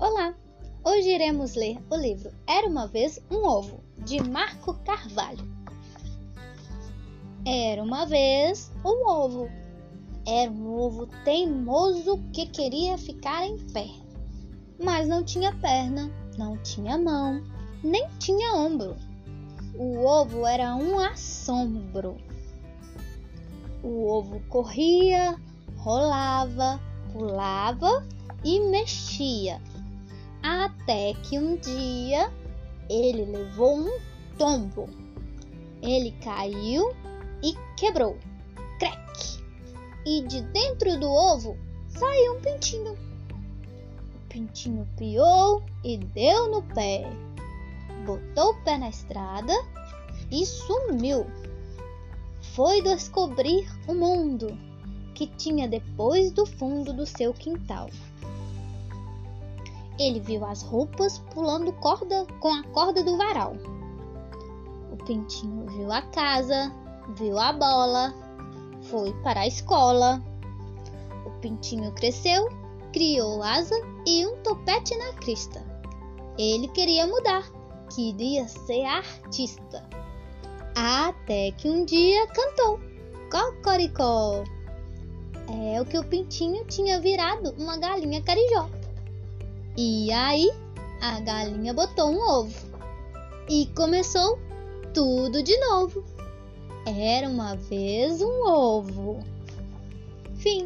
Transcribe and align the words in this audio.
Olá! 0.00 0.34
Hoje 0.82 1.10
iremos 1.10 1.54
ler 1.54 1.76
o 1.90 1.94
livro 1.94 2.32
Era 2.46 2.66
uma 2.66 2.86
vez 2.86 3.20
um 3.30 3.46
ovo, 3.46 3.84
de 3.98 4.18
Marco 4.30 4.72
Carvalho. 4.82 5.46
Era 7.44 7.82
uma 7.82 8.06
vez 8.06 8.72
um 8.82 9.06
ovo. 9.06 9.50
Era 10.26 10.50
um 10.50 10.72
ovo 10.72 11.06
teimoso 11.22 12.16
que 12.32 12.46
queria 12.46 12.96
ficar 12.96 13.46
em 13.46 13.58
pé, 13.74 13.90
mas 14.82 15.06
não 15.06 15.22
tinha 15.22 15.54
perna, 15.56 16.10
não 16.38 16.56
tinha 16.62 16.96
mão, 16.96 17.44
nem 17.84 18.08
tinha 18.18 18.54
ombro. 18.54 18.96
O 19.74 20.06
ovo 20.06 20.46
era 20.46 20.74
um 20.76 20.98
assombro. 20.98 22.16
O 23.82 24.06
ovo 24.06 24.40
corria, 24.48 25.38
rolava, 25.76 26.80
pulava 27.12 28.02
e 28.42 28.60
mexia, 28.60 29.60
até 30.42 31.14
que 31.22 31.38
um 31.38 31.56
dia 31.56 32.30
ele 32.88 33.24
levou 33.24 33.78
um 33.78 33.98
tombo. 34.36 34.88
Ele 35.82 36.12
caiu 36.22 36.94
e 37.42 37.54
quebrou. 37.76 38.18
Crack! 38.78 39.42
E 40.04 40.22
de 40.22 40.40
dentro 40.42 40.98
do 40.98 41.10
ovo 41.10 41.56
saiu 41.88 42.36
um 42.36 42.40
pintinho. 42.40 42.92
O 42.92 44.28
pintinho 44.28 44.88
piou 44.96 45.62
e 45.84 45.98
deu 45.98 46.50
no 46.50 46.62
pé. 46.62 47.04
Botou 48.06 48.52
o 48.52 48.64
pé 48.64 48.78
na 48.78 48.88
estrada 48.88 49.52
e 50.30 50.44
sumiu. 50.46 51.26
Foi 52.54 52.82
descobrir 52.82 53.68
o 53.86 53.94
mundo 53.94 54.56
que 55.14 55.26
tinha 55.26 55.68
depois 55.68 56.32
do 56.32 56.46
fundo 56.46 56.92
do 56.92 57.04
seu 57.04 57.34
quintal. 57.34 57.90
Ele 60.00 60.18
viu 60.18 60.46
as 60.46 60.62
roupas 60.62 61.18
pulando 61.34 61.74
corda 61.74 62.26
com 62.40 62.48
a 62.54 62.62
corda 62.62 63.04
do 63.04 63.18
varal. 63.18 63.54
O 64.90 64.96
pintinho 65.04 65.66
viu 65.66 65.92
a 65.92 66.00
casa, 66.00 66.74
viu 67.18 67.38
a 67.38 67.52
bola, 67.52 68.14
foi 68.84 69.12
para 69.22 69.40
a 69.40 69.46
escola. 69.46 70.22
O 71.26 71.30
pintinho 71.42 71.92
cresceu, 71.92 72.48
criou 72.94 73.42
asa 73.42 73.74
e 74.06 74.26
um 74.26 74.36
topete 74.36 74.96
na 74.96 75.12
crista. 75.12 75.62
Ele 76.38 76.68
queria 76.68 77.06
mudar, 77.06 77.44
queria 77.94 78.48
ser 78.48 78.86
artista. 78.86 79.86
Até 80.74 81.50
que 81.52 81.68
um 81.68 81.84
dia 81.84 82.26
cantou: 82.28 82.80
Cocoricó! 83.30 84.44
É 85.74 85.78
o 85.78 85.84
que 85.84 85.98
o 85.98 86.04
pintinho 86.04 86.64
tinha 86.64 86.98
virado 86.98 87.54
uma 87.58 87.76
galinha 87.76 88.22
carijó. 88.22 88.79
E 89.76 90.12
aí 90.12 90.50
a 91.00 91.20
galinha 91.20 91.72
botou 91.72 92.10
um 92.10 92.20
ovo 92.20 92.70
e 93.48 93.66
começou 93.74 94.38
tudo 94.92 95.42
de 95.42 95.56
novo. 95.58 96.04
Era 96.86 97.28
uma 97.28 97.54
vez 97.56 98.20
um 98.20 98.46
ovo. 98.46 99.24
Fim. 100.36 100.64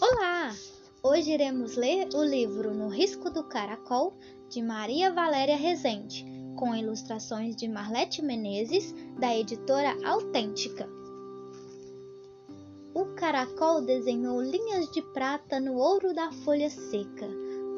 Olá! 0.00 0.54
Hoje 1.02 1.32
iremos 1.32 1.76
ler 1.76 2.08
o 2.14 2.22
livro 2.22 2.72
No 2.72 2.88
Risco 2.88 3.30
do 3.30 3.42
Caracol 3.44 4.14
de 4.48 4.62
Maria 4.62 5.12
Valéria 5.12 5.56
Rezende, 5.56 6.24
com 6.56 6.74
ilustrações 6.74 7.56
de 7.56 7.68
Marlete 7.68 8.22
Menezes, 8.22 8.94
da 9.18 9.36
editora 9.36 9.96
Autêntica. 10.04 10.88
O 12.94 13.06
caracol 13.14 13.80
desenhou 13.80 14.40
linhas 14.42 14.90
de 14.90 15.00
prata 15.00 15.58
no 15.58 15.76
ouro 15.76 16.12
da 16.12 16.30
folha 16.30 16.68
seca. 16.68 17.26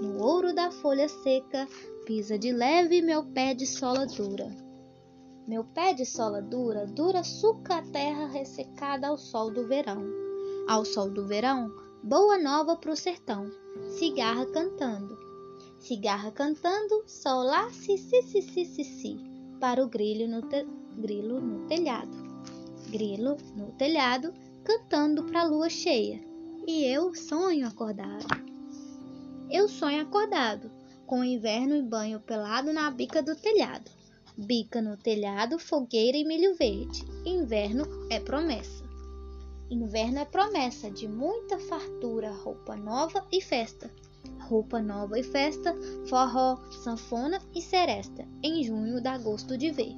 No 0.02 0.20
ouro 0.20 0.52
da 0.52 0.70
folha 0.70 1.08
seca, 1.08 1.68
pisa 2.04 2.36
de 2.36 2.52
leve 2.52 3.00
meu 3.00 3.24
pé 3.24 3.54
de 3.54 3.66
sola 3.66 4.06
dura. 4.06 4.50
Meu 5.46 5.62
pé 5.62 5.94
de 5.94 6.04
sola 6.04 6.42
dura, 6.42 6.86
dura 6.86 7.22
suca 7.22 7.76
a 7.76 7.82
terra 7.82 8.26
ressecada 8.26 9.08
ao 9.08 9.16
sol 9.16 9.52
do 9.52 9.66
verão. 9.68 10.02
Ao 10.66 10.84
sol 10.84 11.10
do 11.10 11.26
verão, 11.26 11.70
boa 12.02 12.36
nova 12.38 12.76
pro 12.76 12.96
sertão, 12.96 13.50
cigarra 13.90 14.46
cantando. 14.46 15.23
Cigarra 15.84 16.30
cantando, 16.30 17.04
sol 17.06 17.44
lá, 17.44 17.68
si, 17.70 17.98
si, 17.98 18.22
si, 18.22 18.40
si, 18.40 18.64
si, 18.64 18.84
si, 18.84 19.20
para 19.60 19.84
o 19.84 19.86
grilho 19.86 20.26
no, 20.26 20.40
te... 20.40 20.66
grilo 20.96 21.42
no 21.42 21.66
telhado. 21.66 22.16
Grilo 22.88 23.36
no 23.54 23.70
telhado, 23.72 24.32
cantando 24.64 25.24
pra 25.24 25.44
lua 25.44 25.68
cheia. 25.68 26.24
E 26.66 26.86
eu 26.86 27.14
sonho 27.14 27.68
acordado. 27.68 28.24
Eu 29.50 29.68
sonho 29.68 30.00
acordado, 30.00 30.70
com 31.04 31.22
inverno 31.22 31.76
e 31.76 31.82
banho 31.82 32.18
pelado 32.18 32.72
na 32.72 32.90
bica 32.90 33.22
do 33.22 33.36
telhado. 33.36 33.90
Bica 34.38 34.80
no 34.80 34.96
telhado, 34.96 35.58
fogueira 35.58 36.16
e 36.16 36.24
milho 36.24 36.54
verde. 36.54 37.04
Inverno 37.26 37.84
é 38.08 38.18
promessa. 38.18 38.82
Inverno 39.70 40.20
é 40.20 40.24
promessa 40.24 40.90
de 40.90 41.06
muita 41.06 41.58
fartura, 41.58 42.32
roupa 42.32 42.74
nova 42.74 43.26
e 43.30 43.42
festa. 43.42 43.90
Roupa 44.40 44.80
nova 44.80 45.18
e 45.18 45.22
festa, 45.22 45.74
forró, 46.08 46.56
sanfona 46.82 47.40
e 47.54 47.62
seresta. 47.62 48.26
Em 48.42 48.62
junho 48.62 49.02
dá 49.02 49.16
gosto 49.18 49.56
de 49.56 49.70
ver. 49.70 49.94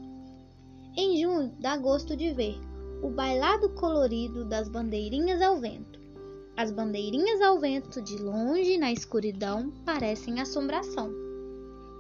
Em 0.97 1.21
junho 1.21 1.53
dá 1.59 1.77
gosto 1.77 2.17
de 2.17 2.33
ver 2.33 2.59
o 3.03 3.11
bailado 3.11 3.69
colorido 3.71 4.45
das 4.45 4.69
bandeirinhas 4.69 5.43
ao 5.43 5.59
vento. 5.59 6.01
As 6.57 6.71
bandeirinhas 6.71 7.41
ao 7.43 7.61
vento, 7.61 8.01
de 8.01 8.17
longe 8.17 8.79
na 8.79 8.91
escuridão, 8.91 9.71
parecem 9.85 10.41
assombração. 10.41 11.13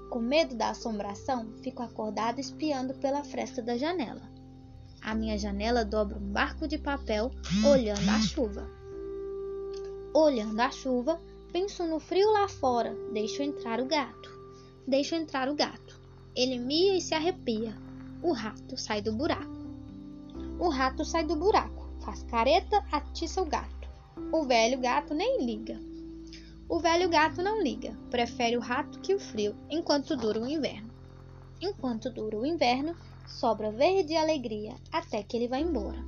Com 0.08 0.20
medo 0.20 0.54
da 0.54 0.70
assombração, 0.70 1.52
fico 1.62 1.82
acordado 1.82 2.38
espiando 2.38 2.94
pela 2.94 3.22
fresta 3.22 3.60
da 3.60 3.76
janela. 3.76 4.22
A 5.02 5.14
minha 5.14 5.36
janela 5.36 5.84
dobra 5.84 6.18
um 6.18 6.32
barco 6.32 6.66
de 6.66 6.78
papel 6.78 7.30
olhando 7.64 8.08
a 8.08 8.20
chuva. 8.20 8.66
Olhando 10.14 10.58
a 10.58 10.70
chuva, 10.70 11.20
penso 11.56 11.86
no 11.86 11.98
frio 11.98 12.30
lá 12.32 12.46
fora. 12.46 12.94
Deixo 13.14 13.42
entrar 13.42 13.80
o 13.80 13.86
gato. 13.86 14.30
Deixo 14.86 15.14
entrar 15.14 15.48
o 15.48 15.54
gato. 15.54 15.98
Ele 16.34 16.58
mia 16.58 16.98
e 16.98 17.00
se 17.00 17.14
arrepia. 17.14 17.74
O 18.22 18.32
rato 18.32 18.76
sai 18.76 19.00
do 19.00 19.10
buraco. 19.10 19.56
O 20.60 20.68
rato 20.68 21.02
sai 21.02 21.24
do 21.24 21.34
buraco. 21.34 21.90
Faz 22.04 22.22
careta, 22.24 22.84
atiça 22.92 23.40
o 23.40 23.46
gato. 23.46 23.88
O 24.30 24.44
velho 24.44 24.78
gato 24.78 25.14
nem 25.14 25.46
liga. 25.46 25.80
O 26.68 26.78
velho 26.78 27.08
gato 27.08 27.40
não 27.40 27.62
liga. 27.62 27.96
Prefere 28.10 28.58
o 28.58 28.60
rato 28.60 29.00
que 29.00 29.14
o 29.14 29.18
frio, 29.18 29.56
enquanto 29.70 30.14
dura 30.14 30.38
o 30.38 30.46
inverno. 30.46 30.90
Enquanto 31.58 32.10
dura 32.10 32.36
o 32.36 32.44
inverno, 32.44 32.94
sobra 33.26 33.72
verde 33.72 34.12
e 34.12 34.16
alegria 34.18 34.74
até 34.92 35.22
que 35.22 35.34
ele 35.34 35.48
vai 35.48 35.62
embora. 35.62 36.04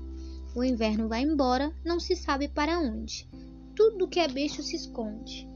O 0.54 0.62
inverno 0.62 1.08
vai 1.08 1.22
embora, 1.22 1.74
não 1.82 1.98
se 1.98 2.14
sabe 2.14 2.48
para 2.48 2.78
onde. 2.78 3.26
Tudo 3.78 4.08
que 4.08 4.18
é 4.18 4.26
bicho 4.26 4.60
se 4.60 4.74
esconde. 4.74 5.48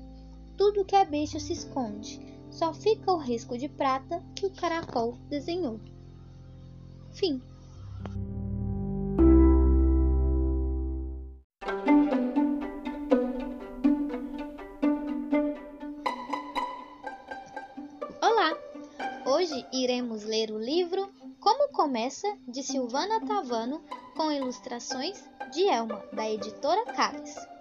Tudo 0.56 0.84
que 0.84 0.94
é 0.94 1.04
bicho 1.04 1.40
se 1.40 1.52
esconde. 1.52 2.20
Só 2.52 2.72
fica 2.72 3.10
o 3.10 3.16
risco 3.16 3.58
de 3.58 3.68
prata 3.68 4.22
que 4.36 4.46
o 4.46 4.50
caracol 4.50 5.18
desenhou. 5.28 5.80
Fim. 7.10 7.42
Olá! 18.22 18.56
Hoje 19.26 19.66
iremos 19.72 20.22
ler 20.22 20.52
o 20.52 20.60
livro 20.60 21.12
Como 21.40 21.72
Começa 21.72 22.28
de 22.46 22.62
Silvana 22.62 23.26
Tavano 23.26 23.82
com 24.16 24.30
ilustrações 24.30 25.28
de 25.52 25.64
Elma, 25.64 26.04
da 26.12 26.30
editora 26.30 26.84
Cales. 26.84 27.51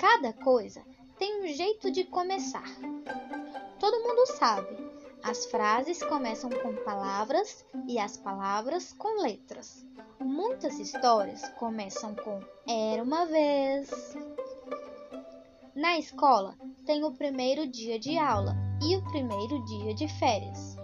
Cada 0.00 0.32
coisa 0.32 0.82
tem 1.18 1.42
um 1.42 1.46
jeito 1.48 1.90
de 1.90 2.04
começar. 2.04 2.64
Todo 3.78 4.02
mundo 4.02 4.26
sabe, 4.28 4.74
as 5.22 5.44
frases 5.44 6.02
começam 6.02 6.48
com 6.48 6.74
palavras 6.76 7.66
e 7.86 7.98
as 7.98 8.16
palavras 8.16 8.94
com 8.94 9.20
letras. 9.20 9.86
Muitas 10.18 10.78
histórias 10.78 11.46
começam 11.58 12.14
com 12.14 12.40
Era 12.66 13.02
uma 13.02 13.26
vez. 13.26 13.90
Na 15.74 15.98
escola 15.98 16.56
tem 16.86 17.04
o 17.04 17.12
primeiro 17.12 17.66
dia 17.66 17.98
de 17.98 18.16
aula 18.16 18.56
e 18.82 18.96
o 18.96 19.04
primeiro 19.10 19.62
dia 19.66 19.92
de 19.92 20.08
férias. 20.18 20.76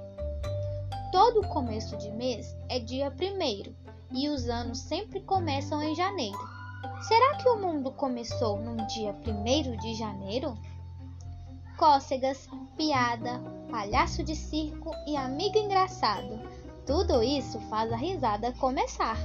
Todo 1.10 1.48
começo 1.48 1.96
de 1.96 2.10
mês 2.10 2.54
é 2.68 2.78
dia 2.78 3.10
primeiro 3.10 3.74
e 4.12 4.28
os 4.28 4.46
anos 4.50 4.78
sempre 4.78 5.22
começam 5.22 5.82
em 5.82 5.94
janeiro. 5.94 6.45
Será 7.06 7.36
que 7.36 7.48
o 7.48 7.56
mundo 7.56 7.92
começou 7.92 8.58
num 8.58 8.84
dia 8.88 9.12
primeiro 9.12 9.76
de 9.76 9.94
janeiro? 9.94 10.58
Cócegas, 11.78 12.48
piada, 12.76 13.40
palhaço 13.70 14.24
de 14.24 14.34
circo 14.34 14.90
e 15.06 15.16
amigo 15.16 15.56
engraçado. 15.56 16.40
Tudo 16.84 17.22
isso 17.22 17.60
faz 17.70 17.92
a 17.92 17.96
risada 17.96 18.52
começar. 18.54 19.16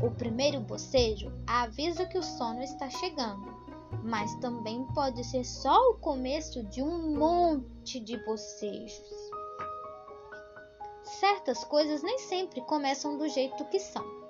O 0.00 0.12
primeiro 0.12 0.60
bocejo 0.60 1.32
avisa 1.44 2.06
que 2.06 2.18
o 2.18 2.22
sono 2.22 2.62
está 2.62 2.88
chegando, 2.88 3.52
mas 4.04 4.32
também 4.36 4.84
pode 4.94 5.24
ser 5.24 5.42
só 5.42 5.76
o 5.90 5.94
começo 5.94 6.62
de 6.68 6.84
um 6.84 7.18
monte 7.18 7.98
de 7.98 8.16
bocejos. 8.24 9.02
Certas 11.02 11.64
coisas 11.64 12.00
nem 12.00 12.20
sempre 12.20 12.60
começam 12.60 13.18
do 13.18 13.28
jeito 13.28 13.64
que 13.64 13.80
são. 13.80 14.21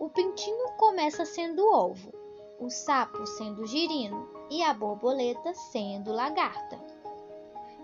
O 0.00 0.08
pintinho 0.08 0.66
começa 0.78 1.26
sendo 1.26 1.62
ovo, 1.62 2.10
o 2.58 2.70
sapo 2.70 3.26
sendo 3.26 3.66
girino 3.66 4.26
e 4.48 4.62
a 4.62 4.72
borboleta 4.72 5.52
sendo 5.52 6.10
lagarta. 6.10 6.80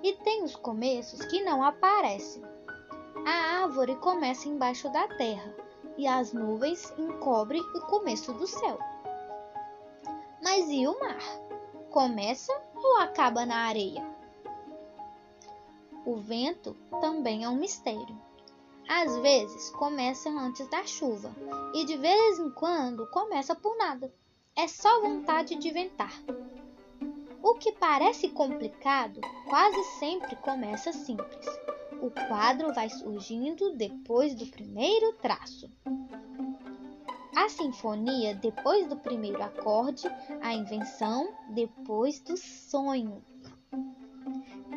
E 0.02 0.14
tem 0.14 0.42
os 0.42 0.56
começos 0.56 1.22
que 1.26 1.44
não 1.44 1.62
aparecem. 1.62 2.42
A 3.26 3.64
árvore 3.64 3.96
começa 3.96 4.48
embaixo 4.48 4.90
da 4.90 5.06
terra 5.08 5.54
e 5.98 6.06
as 6.06 6.32
nuvens 6.32 6.90
encobrem 6.96 7.60
o 7.60 7.82
começo 7.82 8.32
do 8.32 8.46
céu. 8.46 8.78
Mas 10.42 10.70
e 10.70 10.88
o 10.88 10.98
mar? 10.98 11.22
Começa 11.90 12.58
ou 12.74 12.96
acaba 12.96 13.44
na 13.44 13.66
areia? 13.66 14.02
O 16.06 16.16
vento 16.16 16.74
também 16.98 17.44
é 17.44 17.48
um 17.50 17.56
mistério. 17.56 18.25
Às 18.88 19.16
vezes 19.18 19.70
começa 19.70 20.28
antes 20.30 20.68
da 20.68 20.84
chuva 20.84 21.34
e 21.74 21.84
de 21.84 21.96
vez 21.96 22.38
em 22.38 22.50
quando 22.50 23.06
começa 23.08 23.54
por 23.54 23.76
nada. 23.76 24.12
É 24.54 24.66
só 24.66 25.00
vontade 25.00 25.56
de 25.56 25.70
ventar. 25.70 26.12
O 27.42 27.54
que 27.54 27.72
parece 27.72 28.28
complicado 28.28 29.20
quase 29.48 29.82
sempre 29.98 30.34
começa 30.36 30.92
simples 30.92 31.46
o 32.06 32.10
quadro 32.28 32.72
vai 32.72 32.88
surgindo 32.88 33.72
depois 33.74 34.34
do 34.34 34.46
primeiro 34.46 35.12
traço. 35.14 35.70
A 37.34 37.48
sinfonia 37.48 38.34
depois 38.34 38.88
do 38.88 38.96
primeiro 38.96 39.42
acorde, 39.42 40.06
a 40.40 40.54
invenção 40.54 41.34
depois 41.50 42.20
do 42.20 42.36
sonho. 42.36 43.22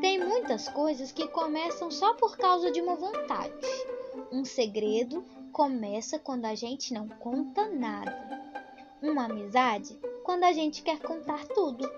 Tem 0.01 0.19
muitas 0.19 0.67
coisas 0.69 1.11
que 1.11 1.27
começam 1.27 1.91
só 1.91 2.13
por 2.15 2.37
causa 2.37 2.71
de 2.71 2.81
uma 2.81 2.95
vontade. 2.95 3.53
Um 4.31 4.45
segredo 4.45 5.25
começa 5.51 6.19
quando 6.19 6.45
a 6.45 6.53
gente 6.53 6.93
não 6.93 7.07
conta 7.07 7.67
nada. 7.67 8.15
Uma 9.01 9.25
amizade 9.25 9.97
quando 10.23 10.43
a 10.43 10.53
gente 10.53 10.83
quer 10.83 10.99
contar 10.99 11.47
tudo. 11.47 11.89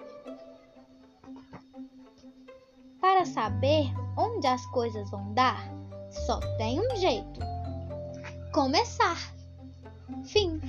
Para 3.01 3.25
saber 3.25 3.91
onde 4.17 4.47
as 4.47 4.65
coisas 4.67 5.09
vão 5.11 5.33
dar, 5.33 5.61
só 6.25 6.39
tem 6.57 6.79
um 6.79 6.95
jeito: 6.95 7.39
começar. 8.53 9.17
Fim. 10.23 10.61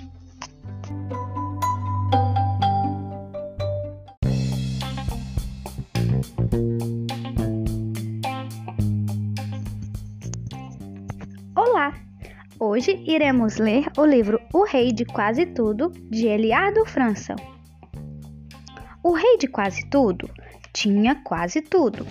Hoje 12.82 13.00
iremos 13.06 13.58
ler 13.58 13.84
o 13.96 14.04
livro 14.04 14.40
O 14.52 14.64
Rei 14.64 14.90
de 14.90 15.04
Quase 15.04 15.46
Tudo, 15.46 15.92
de 16.10 16.26
Eliardo 16.26 16.84
França. 16.84 17.36
O 19.04 19.12
Rei 19.12 19.38
de 19.38 19.46
Quase 19.46 19.88
Tudo 19.88 20.28
tinha 20.72 21.14
quase 21.22 21.62
tudo 21.62 22.04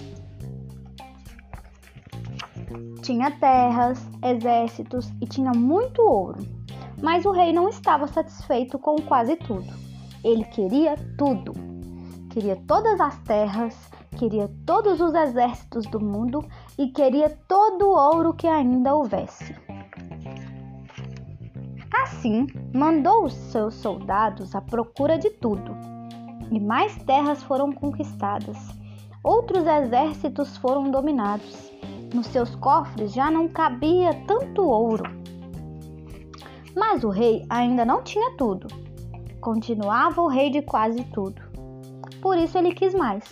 tinha 3.02 3.32
terras, 3.32 4.00
exércitos 4.24 5.12
e 5.20 5.26
tinha 5.26 5.52
muito 5.52 6.02
ouro. 6.02 6.40
Mas 7.02 7.26
o 7.26 7.32
rei 7.32 7.52
não 7.52 7.68
estava 7.68 8.08
satisfeito 8.08 8.80
com 8.80 8.96
quase 8.96 9.36
tudo. 9.36 9.68
Ele 10.24 10.46
queria 10.46 10.96
tudo. 11.18 11.52
Queria 12.30 12.56
todas 12.66 13.02
as 13.02 13.18
terras, 13.24 13.76
queria 14.16 14.50
todos 14.66 15.02
os 15.02 15.14
exércitos 15.14 15.86
do 15.88 16.00
mundo 16.00 16.48
e 16.78 16.88
queria 16.88 17.30
todo 17.46 17.90
o 17.90 18.14
ouro 18.14 18.34
que 18.34 18.48
ainda 18.48 18.96
houvesse. 18.96 19.54
Assim, 22.12 22.46
mandou 22.74 23.24
os 23.24 23.34
seus 23.34 23.74
soldados 23.76 24.54
à 24.54 24.62
procura 24.62 25.18
de 25.18 25.30
tudo, 25.30 25.76
e 26.52 26.60
mais 26.60 26.96
terras 27.04 27.42
foram 27.42 27.72
conquistadas. 27.72 28.58
Outros 29.24 29.66
exércitos 29.66 30.58
foram 30.58 30.92
dominados 30.92 31.72
nos 32.14 32.28
seus 32.28 32.54
cofres 32.56 33.14
já 33.14 33.32
não 33.32 33.48
cabia 33.48 34.14
tanto 34.28 34.62
ouro. 34.62 35.06
Mas 36.76 37.06
o 37.06 37.10
rei 37.10 37.46
ainda 37.50 37.86
não 37.86 38.04
tinha 38.04 38.36
tudo. 38.36 38.68
Continuava 39.40 40.22
o 40.22 40.28
rei 40.28 40.50
de 40.50 40.62
quase 40.62 41.06
tudo. 41.06 41.42
Por 42.22 42.38
isso 42.38 42.58
ele 42.58 42.74
quis 42.74 42.94
mais. 42.94 43.24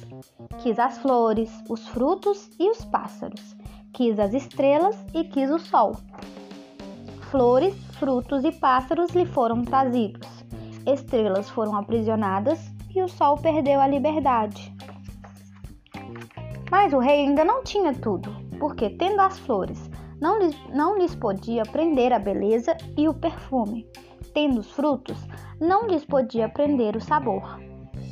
Quis 0.59 0.79
as 0.79 0.97
flores, 0.99 1.51
os 1.69 1.85
frutos 1.89 2.49
e 2.57 2.69
os 2.69 2.83
pássaros. 2.85 3.55
Quis 3.93 4.17
as 4.17 4.33
estrelas 4.33 4.95
e 5.13 5.25
quis 5.25 5.51
o 5.51 5.59
sol. 5.59 5.97
Flores, 7.31 7.75
frutos 7.99 8.43
e 8.43 8.51
pássaros 8.51 9.11
lhe 9.11 9.25
foram 9.25 9.63
trazidos. 9.63 10.27
Estrelas 10.87 11.47
foram 11.49 11.75
aprisionadas 11.75 12.59
e 12.95 13.03
o 13.03 13.07
sol 13.07 13.37
perdeu 13.37 13.79
a 13.79 13.87
liberdade. 13.87 14.73
Mas 16.71 16.91
o 16.91 16.97
rei 16.97 17.27
ainda 17.27 17.45
não 17.45 17.63
tinha 17.63 17.93
tudo 17.93 18.35
porque, 18.59 18.89
tendo 18.89 19.21
as 19.21 19.37
flores, 19.37 19.89
não 20.19 20.39
lhes, 20.39 20.55
não 20.73 20.97
lhes 20.97 21.13
podia 21.13 21.63
prender 21.63 22.11
a 22.11 22.17
beleza 22.17 22.75
e 22.97 23.07
o 23.07 23.13
perfume. 23.13 23.87
Tendo 24.33 24.59
os 24.59 24.71
frutos, 24.71 25.17
não 25.61 25.87
lhes 25.87 26.03
podia 26.03 26.49
prender 26.49 26.95
o 26.95 27.01
sabor. 27.01 27.59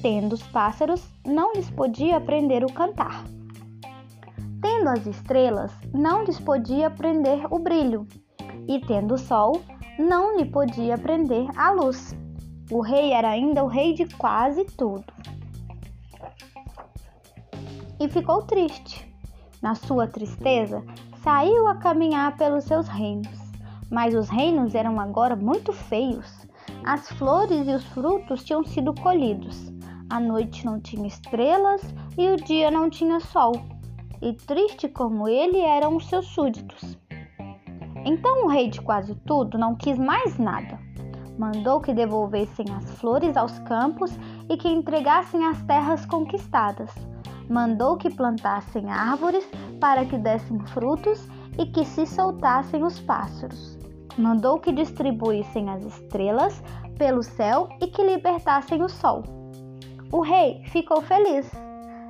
Tendo 0.04 0.34
os 0.34 0.44
pássaros, 0.44 1.04
não 1.26 1.54
lhes 1.54 1.70
podia 1.72 2.22
prender 2.22 2.64
o 2.64 2.72
cantar. 2.72 3.24
Tendo 4.62 4.90
as 4.90 5.08
estrelas, 5.08 5.72
não 5.92 6.24
lhes 6.24 6.40
podia 6.40 6.92
prender 6.92 7.46
o 7.52 7.58
brilho. 7.58 8.08
E 8.68 8.80
tendo 8.82 9.18
sol, 9.18 9.62
não 9.98 10.38
lhe 10.38 10.46
podia 10.46 10.98
prender 10.98 11.48
a 11.58 11.72
luz. 11.72 12.14
O 12.70 12.82
rei 12.82 13.14
era 13.14 13.30
ainda 13.30 13.64
o 13.64 13.68
rei 13.68 13.94
de 13.94 14.06
quase 14.18 14.66
tudo. 14.66 15.06
E 18.00 18.10
ficou 18.10 18.44
triste 18.44 19.08
na 19.62 19.74
sua 19.74 20.06
tristeza, 20.06 20.84
saiu 21.24 21.68
a 21.68 21.76
caminhar 21.76 22.36
pelos 22.38 22.66
seus 22.66 22.88
reinos. 22.88 23.40
Mas 23.90 24.14
os 24.14 24.30
reinos 24.30 24.76
eram 24.76 25.00
agora 25.00 25.36
muito 25.36 25.72
feios. 25.72 26.46
As 26.84 27.10
flores 27.14 27.68
e 27.68 27.72
os 27.72 27.86
frutos 27.86 28.44
tinham 28.44 28.64
sido 28.64 28.94
colhidos. 28.94 29.72
A 30.10 30.20
noite 30.20 30.66
não 30.66 30.80
tinha 30.80 31.08
estrelas 31.08 31.82
e 32.18 32.30
o 32.30 32.36
dia 32.36 32.70
não 32.70 32.90
tinha 32.90 33.20
sol. 33.20 33.54
E 34.22 34.34
triste 34.34 34.88
como 34.90 35.28
ele 35.28 35.60
eram 35.60 35.96
os 35.96 36.08
seus 36.08 36.28
súditos. 36.28 36.98
Então 38.08 38.46
o 38.46 38.48
rei 38.48 38.70
de 38.70 38.82
quase 38.82 39.14
tudo 39.26 39.58
não 39.58 39.76
quis 39.76 40.00
mais 40.00 40.40
nada. 40.40 40.80
Mandou 41.38 41.80
que 41.80 41.94
devolvessem 41.94 42.66
as 42.76 42.90
flores 43.00 43.38
aos 43.38 43.60
campos 43.60 44.18
e 44.50 44.58
que 44.58 44.70
entregassem 44.70 45.46
as 45.46 45.62
terras 45.64 46.06
conquistadas 46.06 46.90
mandou 47.50 47.98
que 47.98 48.10
plantassem 48.10 48.90
árvores 48.92 49.48
para 49.80 50.06
que 50.06 50.18
dessem 50.18 50.60
frutos 50.68 51.28
e 51.58 51.66
que 51.66 51.86
se 51.86 52.06
soltassem 52.06 52.84
os 52.84 53.00
pássaros. 53.00 53.78
Mandou 54.18 54.60
que 54.60 54.72
distribuíssem 54.72 55.70
as 55.70 55.84
estrelas 55.84 56.62
pelo 56.98 57.24
céu 57.24 57.70
e 57.82 57.88
que 57.88 58.04
libertassem 58.04 58.82
o 58.82 58.90
sol. 58.90 59.24
O 60.12 60.22
rei 60.22 60.64
ficou 60.66 61.02
feliz. 61.02 61.50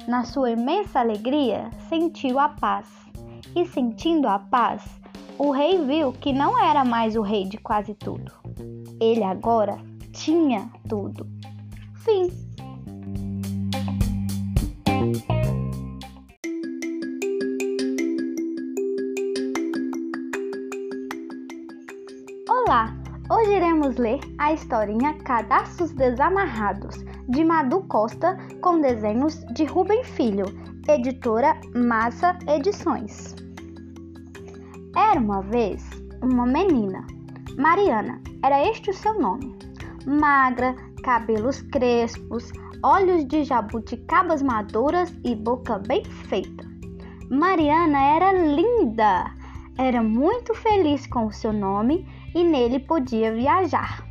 Na 0.07 0.23
sua 0.23 0.51
imensa 0.51 0.99
alegria, 0.99 1.69
sentiu 1.89 2.39
a 2.39 2.49
paz. 2.49 2.87
E 3.55 3.65
sentindo 3.65 4.27
a 4.27 4.39
paz, 4.39 4.83
o 5.37 5.51
rei 5.51 5.85
viu 5.85 6.11
que 6.11 6.33
não 6.33 6.61
era 6.61 6.83
mais 6.83 7.15
o 7.15 7.21
rei 7.21 7.45
de 7.45 7.57
quase 7.57 7.93
tudo. 7.93 8.31
Ele 8.99 9.23
agora 9.23 9.77
tinha 10.11 10.69
tudo. 10.89 11.27
Fim. 11.95 12.29
Olá! 22.49 22.95
Hoje 23.29 23.55
iremos 23.55 23.97
ler 23.97 24.19
a 24.37 24.53
historinha 24.53 25.13
Cadastros 25.15 25.91
Desamarrados, 25.91 26.95
de 27.27 27.43
Madu 27.43 27.81
Costa, 27.83 28.37
com 28.61 28.79
desenhos 28.79 29.45
de 29.53 29.65
Rubem 29.65 30.03
Filho, 30.03 30.45
editora 30.87 31.59
Massa 31.75 32.37
Edições. 32.47 33.46
Era 34.97 35.19
uma 35.19 35.43
vez 35.43 35.87
uma 36.23 36.47
menina, 36.47 37.05
Mariana, 37.55 38.19
era 38.43 38.67
este 38.67 38.89
o 38.89 38.93
seu 38.95 39.13
nome. 39.19 39.55
Magra, 40.07 40.75
cabelos 41.03 41.61
crespos, 41.61 42.51
olhos 42.83 43.23
de 43.27 43.43
jabuticabas 43.43 44.41
maduras 44.41 45.15
e 45.23 45.35
boca 45.35 45.77
bem 45.77 46.03
feita. 46.03 46.65
Mariana 47.29 48.01
era 48.15 48.31
linda! 48.31 49.31
era 49.77 50.01
muito 50.01 50.55
feliz 50.55 51.05
com 51.05 51.27
o 51.27 51.31
seu 51.31 51.53
nome 51.53 52.03
e 52.33 52.43
nele 52.43 52.79
podia 52.79 53.31
viajar. 53.31 54.03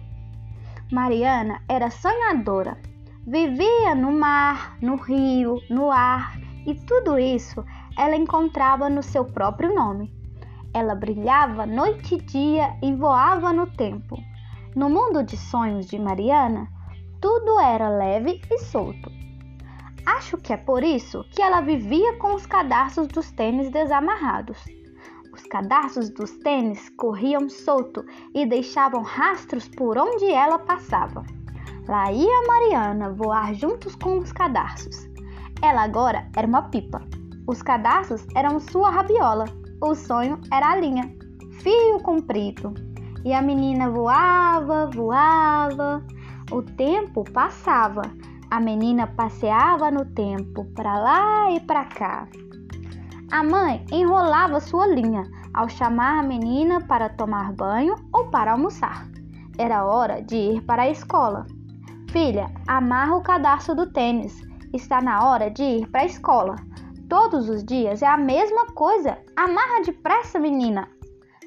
Mariana 0.92 1.60
era 1.68 1.90
sonhadora. 1.90 2.78
Vivia 3.26 3.92
no 3.96 4.12
mar, 4.12 4.78
no 4.80 4.94
rio, 4.94 5.60
no 5.68 5.90
ar 5.90 6.38
e 6.64 6.74
tudo 6.74 7.18
isso 7.18 7.64
ela 7.98 8.14
encontrava 8.14 8.88
no 8.88 9.02
seu 9.02 9.24
próprio 9.24 9.74
nome. 9.74 10.14
Ela 10.76 10.94
brilhava 10.94 11.64
noite 11.64 12.16
e 12.16 12.20
dia 12.20 12.76
e 12.82 12.92
voava 12.92 13.50
no 13.50 13.66
tempo. 13.66 14.14
No 14.74 14.90
mundo 14.90 15.22
de 15.22 15.34
sonhos 15.34 15.86
de 15.86 15.98
Mariana, 15.98 16.68
tudo 17.18 17.58
era 17.58 17.88
leve 17.88 18.42
e 18.50 18.58
solto. 18.58 19.10
Acho 20.04 20.36
que 20.36 20.52
é 20.52 20.56
por 20.58 20.84
isso 20.84 21.24
que 21.30 21.40
ela 21.40 21.62
vivia 21.62 22.18
com 22.18 22.34
os 22.34 22.44
cadarços 22.44 23.06
dos 23.06 23.32
tênis 23.32 23.70
desamarrados. 23.70 24.62
Os 25.32 25.44
cadarços 25.44 26.10
dos 26.10 26.32
tênis 26.40 26.90
corriam 26.90 27.48
solto 27.48 28.04
e 28.34 28.44
deixavam 28.44 29.00
rastros 29.00 29.66
por 29.68 29.96
onde 29.96 30.26
ela 30.26 30.58
passava. 30.58 31.24
Lá 31.88 32.12
ia 32.12 32.42
Mariana 32.46 33.14
voar 33.14 33.54
juntos 33.54 33.94
com 33.94 34.18
os 34.18 34.30
cadarços. 34.30 35.08
Ela 35.62 35.84
agora 35.84 36.28
era 36.36 36.46
uma 36.46 36.68
pipa. 36.68 37.00
Os 37.46 37.62
cadarços 37.62 38.26
eram 38.34 38.60
sua 38.60 38.90
rabiola. 38.90 39.46
O 39.80 39.94
sonho 39.94 40.40
era 40.52 40.72
a 40.72 40.76
linha, 40.76 41.14
fio 41.60 42.00
comprido. 42.00 42.74
E 43.24 43.32
a 43.32 43.42
menina 43.42 43.90
voava, 43.90 44.86
voava. 44.86 46.04
O 46.50 46.62
tempo 46.62 47.24
passava 47.32 48.02
a 48.48 48.60
menina 48.60 49.08
passeava 49.08 49.90
no 49.90 50.04
tempo, 50.04 50.64
para 50.66 50.98
lá 50.98 51.50
e 51.50 51.58
para 51.60 51.84
cá. 51.84 52.28
A 53.32 53.42
mãe 53.42 53.84
enrolava 53.90 54.60
sua 54.60 54.86
linha 54.86 55.24
ao 55.52 55.68
chamar 55.68 56.20
a 56.20 56.22
menina 56.22 56.80
para 56.80 57.08
tomar 57.08 57.52
banho 57.52 57.96
ou 58.12 58.26
para 58.26 58.52
almoçar. 58.52 59.04
Era 59.58 59.84
hora 59.84 60.22
de 60.22 60.36
ir 60.36 60.62
para 60.62 60.82
a 60.82 60.90
escola. 60.90 61.44
Filha, 62.10 62.48
amarra 62.68 63.16
o 63.16 63.22
cadastro 63.22 63.74
do 63.74 63.90
tênis. 63.92 64.40
Está 64.72 65.02
na 65.02 65.28
hora 65.28 65.50
de 65.50 65.62
ir 65.62 65.88
para 65.88 66.02
a 66.02 66.06
escola. 66.06 66.54
Todos 67.08 67.48
os 67.48 67.64
dias 67.64 68.02
é 68.02 68.06
a 68.06 68.16
mesma 68.16 68.66
coisa. 68.66 69.16
Amarra 69.36 69.82
depressa, 69.84 70.40
menina. 70.40 70.88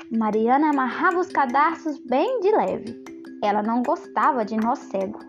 Mariana 0.09 0.69
amarrava 0.69 1.19
os 1.19 1.27
cadastros 1.27 1.99
bem 2.07 2.39
de 2.39 2.49
leve. 2.49 3.03
Ela 3.43 3.61
não 3.61 3.83
gostava 3.83 4.45
de 4.45 4.55
nó 4.55 4.73
cego. 4.75 5.19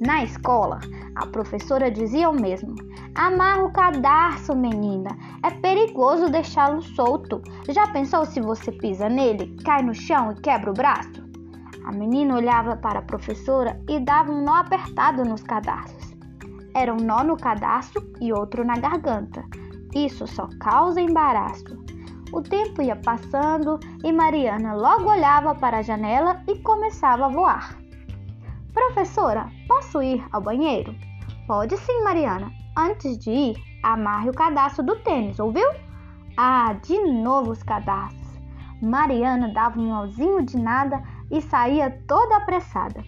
Na 0.00 0.24
escola, 0.24 0.80
a 1.14 1.26
professora 1.26 1.92
dizia 1.92 2.28
o 2.28 2.40
mesmo: 2.40 2.74
Amarra 3.14 3.62
o 3.62 3.72
cadarço, 3.72 4.54
menina. 4.56 5.16
É 5.44 5.50
perigoso 5.50 6.28
deixá-lo 6.28 6.82
solto. 6.82 7.40
Já 7.68 7.86
pensou 7.86 8.26
se 8.26 8.40
você 8.40 8.72
pisa 8.72 9.08
nele, 9.08 9.56
cai 9.64 9.80
no 9.80 9.94
chão 9.94 10.32
e 10.32 10.40
quebra 10.40 10.70
o 10.70 10.74
braço? 10.74 11.24
A 11.84 11.92
menina 11.92 12.34
olhava 12.34 12.76
para 12.76 12.98
a 12.98 13.02
professora 13.02 13.80
e 13.88 14.00
dava 14.00 14.32
um 14.32 14.42
nó 14.42 14.56
apertado 14.56 15.24
nos 15.24 15.44
cadarços. 15.44 16.05
Era 16.76 16.92
um 16.92 16.98
nó 16.98 17.24
no 17.24 17.38
cadarço 17.38 18.06
e 18.20 18.30
outro 18.34 18.62
na 18.62 18.74
garganta. 18.74 19.42
Isso 19.94 20.26
só 20.26 20.46
causa 20.60 21.00
embaraço. 21.00 21.74
O 22.30 22.42
tempo 22.42 22.82
ia 22.82 22.96
passando 22.96 23.80
e 24.04 24.12
Mariana 24.12 24.74
logo 24.74 25.10
olhava 25.10 25.54
para 25.54 25.78
a 25.78 25.82
janela 25.82 26.42
e 26.46 26.58
começava 26.58 27.24
a 27.24 27.28
voar. 27.30 27.78
Professora, 28.74 29.50
posso 29.66 30.02
ir 30.02 30.22
ao 30.30 30.42
banheiro? 30.42 30.94
Pode 31.46 31.78
sim, 31.78 32.02
Mariana. 32.02 32.52
Antes 32.76 33.16
de 33.16 33.30
ir, 33.30 33.56
amarre 33.82 34.28
o 34.28 34.34
cadastro 34.34 34.84
do 34.84 34.96
tênis, 34.96 35.40
ouviu? 35.40 35.66
Ah, 36.36 36.74
de 36.74 36.98
novo 37.10 37.52
os 37.52 37.62
cadastros. 37.62 38.38
Mariana 38.82 39.48
dava 39.48 39.80
um 39.80 39.88
nozinho 39.88 40.44
de 40.44 40.58
nada 40.58 41.02
e 41.30 41.40
saía 41.40 42.02
toda 42.06 42.36
apressada. 42.36 43.02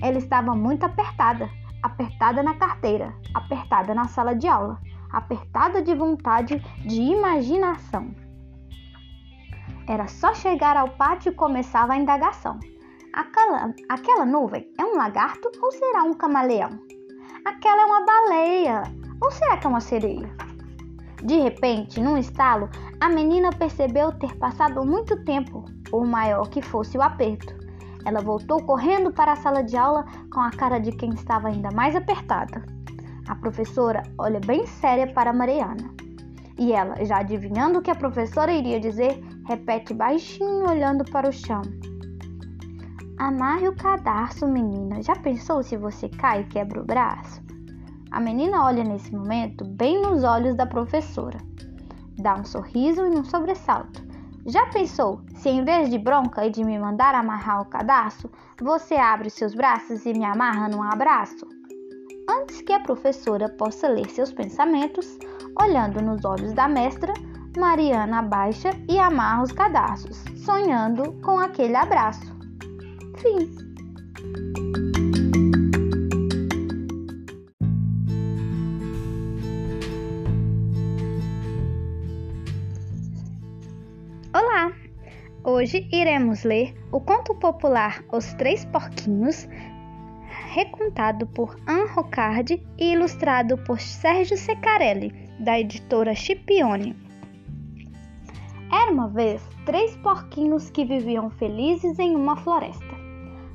Ela 0.00 0.18
estava 0.18 0.56
muito 0.56 0.84
apertada, 0.84 1.48
apertada 1.82 2.42
na 2.42 2.54
carteira, 2.54 3.14
apertada 3.34 3.94
na 3.94 4.06
sala 4.06 4.34
de 4.34 4.46
aula, 4.46 4.78
apertada 5.10 5.82
de 5.82 5.94
vontade 5.94 6.58
de 6.86 7.00
imaginação. 7.00 8.14
Era 9.88 10.06
só 10.06 10.32
chegar 10.34 10.76
ao 10.76 10.90
pátio 10.90 11.32
e 11.32 11.34
começava 11.34 11.92
a 11.92 11.96
indagação. 11.96 12.58
Aquela, 13.12 13.74
aquela 13.88 14.24
nuvem 14.24 14.66
é 14.78 14.84
um 14.84 14.96
lagarto 14.96 15.50
ou 15.60 15.70
será 15.72 16.02
um 16.04 16.14
camaleão? 16.14 16.78
Aquela 17.44 17.82
é 17.82 17.84
uma 17.84 18.06
baleia 18.06 18.82
ou 19.20 19.30
será 19.30 19.56
que 19.56 19.66
é 19.66 19.70
uma 19.70 19.80
sereia? 19.80 20.30
De 21.22 21.36
repente, 21.36 22.00
num 22.00 22.16
estalo, 22.16 22.68
a 23.00 23.08
menina 23.08 23.50
percebeu 23.50 24.12
ter 24.12 24.36
passado 24.38 24.84
muito 24.84 25.24
tempo, 25.24 25.64
por 25.88 26.04
maior 26.06 26.48
que 26.48 26.62
fosse 26.62 26.96
o 26.96 27.02
aperto. 27.02 27.61
Ela 28.04 28.20
voltou 28.20 28.62
correndo 28.62 29.12
para 29.12 29.32
a 29.32 29.36
sala 29.36 29.62
de 29.62 29.76
aula 29.76 30.04
com 30.32 30.40
a 30.40 30.50
cara 30.50 30.78
de 30.78 30.92
quem 30.92 31.10
estava 31.10 31.48
ainda 31.48 31.70
mais 31.70 31.94
apertada. 31.94 32.64
A 33.28 33.34
professora 33.36 34.02
olha 34.18 34.40
bem 34.40 34.66
séria 34.66 35.12
para 35.12 35.32
Mariana. 35.32 35.90
E 36.58 36.72
ela, 36.72 37.04
já 37.04 37.18
adivinhando 37.18 37.78
o 37.78 37.82
que 37.82 37.90
a 37.90 37.94
professora 37.94 38.52
iria 38.52 38.78
dizer, 38.78 39.22
repete 39.46 39.94
baixinho 39.94 40.68
olhando 40.68 41.04
para 41.04 41.28
o 41.28 41.32
chão. 41.32 41.62
Amarre 43.18 43.68
o 43.68 43.76
cadarço, 43.76 44.46
menina. 44.48 45.02
Já 45.02 45.14
pensou 45.14 45.62
se 45.62 45.76
você 45.76 46.08
cai 46.08 46.40
e 46.40 46.44
quebra 46.44 46.80
o 46.80 46.84
braço? 46.84 47.40
A 48.10 48.20
menina 48.20 48.64
olha 48.64 48.84
nesse 48.84 49.14
momento 49.14 49.64
bem 49.64 50.02
nos 50.02 50.24
olhos 50.24 50.54
da 50.54 50.66
professora. 50.66 51.38
Dá 52.18 52.34
um 52.34 52.44
sorriso 52.44 53.06
e 53.06 53.16
um 53.16 53.24
sobressalto. 53.24 54.11
Já 54.46 54.66
pensou 54.66 55.20
se 55.34 55.48
em 55.48 55.64
vez 55.64 55.90
de 55.90 55.98
bronca 55.98 56.46
e 56.46 56.50
de 56.50 56.64
me 56.64 56.78
mandar 56.78 57.14
amarrar 57.14 57.62
o 57.62 57.66
cadarço, 57.66 58.30
você 58.60 58.94
abre 58.94 59.30
seus 59.30 59.54
braços 59.54 60.04
e 60.04 60.12
me 60.12 60.24
amarra 60.24 60.68
num 60.68 60.82
abraço? 60.82 61.46
Antes 62.28 62.60
que 62.62 62.72
a 62.72 62.80
professora 62.80 63.48
possa 63.48 63.88
ler 63.88 64.08
seus 64.10 64.32
pensamentos, 64.32 65.18
olhando 65.60 66.00
nos 66.00 66.24
olhos 66.24 66.52
da 66.52 66.68
mestra, 66.68 67.12
Mariana 67.56 68.20
abaixa 68.20 68.70
e 68.88 68.98
amarra 68.98 69.42
os 69.42 69.52
cadarços, 69.52 70.24
sonhando 70.44 71.12
com 71.22 71.38
aquele 71.38 71.76
abraço 71.76 72.32
fim. 73.22 74.91
Hoje 85.54 85.86
iremos 85.92 86.44
ler 86.44 86.74
o 86.90 86.98
conto 86.98 87.34
popular 87.34 88.02
Os 88.10 88.32
Três 88.32 88.64
Porquinhos, 88.64 89.46
recontado 90.54 91.26
por 91.26 91.54
Anne 91.66 91.88
Rocard 91.88 92.66
e 92.78 92.92
ilustrado 92.94 93.58
por 93.58 93.78
Sérgio 93.78 94.38
Secarelli, 94.38 95.12
da 95.38 95.60
editora 95.60 96.14
Chipione. 96.14 96.96
Era 98.72 98.90
uma 98.90 99.08
vez 99.08 99.46
três 99.66 99.94
porquinhos 99.96 100.70
que 100.70 100.86
viviam 100.86 101.28
felizes 101.28 101.98
em 101.98 102.16
uma 102.16 102.34
floresta. 102.34 102.96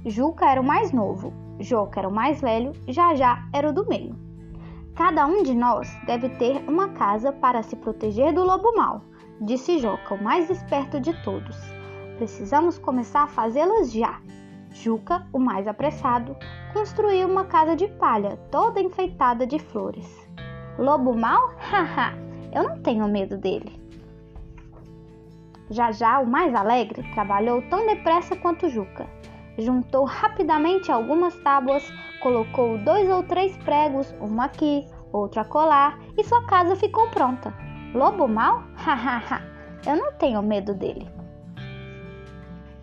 Juca 0.06 0.52
era 0.52 0.62
o 0.62 0.64
mais 0.64 0.92
novo, 0.92 1.34
Joca 1.60 2.02
era 2.02 2.08
o 2.08 2.14
mais 2.14 2.40
velho, 2.40 2.74
Jajá 2.88 3.50
era 3.52 3.72
o 3.72 3.74
do 3.74 3.88
meio. 3.90 4.16
Cada 4.96 5.26
um 5.26 5.42
de 5.42 5.56
nós 5.56 5.92
deve 6.06 6.30
ter 6.30 6.64
uma 6.70 6.90
casa 6.90 7.32
para 7.32 7.64
se 7.64 7.76
proteger 7.76 8.36
do 8.36 8.44
lobo 8.44 8.72
mau, 8.76 9.02
disse 9.42 9.80
Joca, 9.80 10.14
o 10.14 10.24
mais 10.24 10.48
esperto 10.52 11.00
de 11.00 11.12
todos. 11.24 11.77
Precisamos 12.18 12.78
começar 12.78 13.24
a 13.24 13.28
fazê-las 13.28 13.92
já. 13.92 14.20
Juca, 14.72 15.26
o 15.32 15.40
mais 15.40 15.68
apressado, 15.68 16.36
construiu 16.74 17.28
uma 17.28 17.46
casa 17.46 17.76
de 17.76 17.88
palha 17.88 18.38
toda 18.52 18.82
enfeitada 18.82 19.48
de 19.48 19.60
flores. 19.60 20.28
Lobo 20.78 21.18
mau? 21.18 21.54
Haha, 21.58 22.14
eu 22.54 22.64
não 22.64 22.82
tenho 22.82 23.08
medo 23.08 23.38
dele. 23.38 23.82
Jajá, 25.70 26.20
o 26.20 26.28
mais 26.28 26.54
alegre, 26.56 27.04
trabalhou 27.14 27.62
tão 27.70 27.86
depressa 27.86 28.36
quanto 28.36 28.70
Juca 28.70 29.08
juntou 29.58 30.06
rapidamente 30.06 30.92
algumas 30.92 31.36
tábuas, 31.42 31.84
colocou 32.22 32.78
dois 32.80 33.10
ou 33.10 33.24
três 33.24 33.58
pregos, 33.58 34.14
um 34.22 34.40
aqui, 34.40 34.86
outro 35.12 35.42
acolá, 35.42 35.98
e 36.18 36.24
sua 36.24 36.46
casa 36.46 36.76
ficou 36.76 37.10
pronta. 37.10 37.54
Lobo 37.94 38.28
mau? 38.28 38.64
Hahaha, 38.76 39.42
eu 39.86 39.96
não 39.96 40.14
tenho 40.14 40.42
medo 40.42 40.74
dele. 40.74 41.10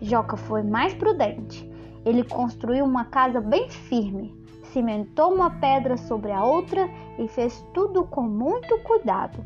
Joca 0.01 0.37
foi 0.37 0.63
mais 0.63 0.93
prudente. 0.93 1.69
Ele 2.05 2.23
construiu 2.23 2.85
uma 2.85 3.05
casa 3.05 3.41
bem 3.41 3.69
firme, 3.69 4.35
cimentou 4.63 5.33
uma 5.33 5.49
pedra 5.49 5.97
sobre 5.97 6.31
a 6.31 6.43
outra 6.43 6.89
e 7.17 7.27
fez 7.27 7.65
tudo 7.73 8.03
com 8.05 8.21
muito 8.21 8.77
cuidado. 8.79 9.43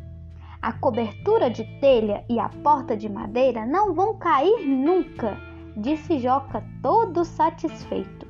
A 0.62 0.74
cobertura 0.74 1.50
de 1.50 1.64
telha 1.80 2.26
e 2.30 2.40
a 2.40 2.50
porta 2.50 2.98
de 2.98 3.08
madeira 3.08 3.66
não 3.66 3.94
vão 3.94 4.18
cair 4.18 4.68
nunca 4.68 5.38
disse 5.80 6.20
Joca, 6.20 6.64
todo 6.82 7.24
satisfeito. 7.24 8.28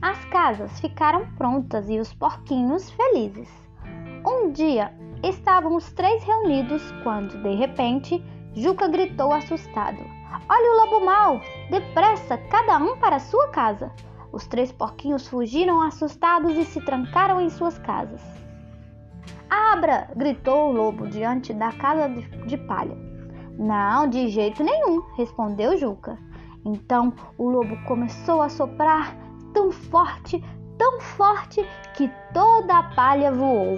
As 0.00 0.22
casas 0.26 0.78
ficaram 0.78 1.26
prontas 1.36 1.88
e 1.88 1.98
os 1.98 2.12
porquinhos 2.12 2.90
felizes. 2.90 3.48
Um 4.26 4.50
dia 4.50 4.92
estavam 5.22 5.74
os 5.74 5.90
três 5.92 6.22
reunidos 6.22 6.82
quando, 7.02 7.42
de 7.42 7.54
repente, 7.54 8.22
Juca 8.56 8.88
gritou 8.88 9.34
assustado: 9.34 9.98
Olha 10.48 10.72
o 10.72 10.76
lobo 10.80 11.04
mau! 11.04 11.42
Depressa, 11.68 12.38
cada 12.38 12.78
um 12.78 12.96
para 12.96 13.18
sua 13.18 13.48
casa! 13.48 13.92
Os 14.32 14.46
três 14.46 14.72
porquinhos 14.72 15.28
fugiram 15.28 15.82
assustados 15.82 16.56
e 16.56 16.64
se 16.64 16.80
trancaram 16.80 17.38
em 17.38 17.50
suas 17.50 17.78
casas. 17.78 18.22
Abra! 19.50 20.08
gritou 20.16 20.70
o 20.70 20.72
lobo 20.72 21.06
diante 21.06 21.52
da 21.52 21.70
casa 21.70 22.08
de 22.08 22.56
palha. 22.56 22.96
Não, 23.58 24.08
de 24.08 24.28
jeito 24.28 24.64
nenhum, 24.64 25.02
respondeu 25.18 25.76
Juca. 25.76 26.18
Então 26.64 27.12
o 27.36 27.50
lobo 27.50 27.76
começou 27.84 28.40
a 28.40 28.48
soprar 28.48 29.14
tão 29.52 29.70
forte, 29.70 30.42
tão 30.78 30.98
forte 30.98 31.62
que 31.94 32.10
toda 32.32 32.78
a 32.78 32.94
palha 32.94 33.30
voou. 33.30 33.76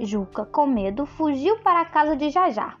Juca, 0.00 0.46
com 0.46 0.66
medo, 0.66 1.04
fugiu 1.04 1.58
para 1.58 1.82
a 1.82 1.84
casa 1.84 2.16
de 2.16 2.30
Jajá. 2.30 2.74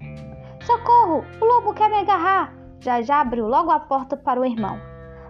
Socorro! 0.66 1.24
O 1.40 1.44
lobo 1.44 1.72
quer 1.74 1.88
me 1.88 1.98
agarrar! 1.98 2.52
Jajá 2.80 3.20
abriu 3.20 3.46
logo 3.46 3.70
a 3.70 3.78
porta 3.78 4.16
para 4.16 4.40
o 4.40 4.44
irmão. 4.44 4.80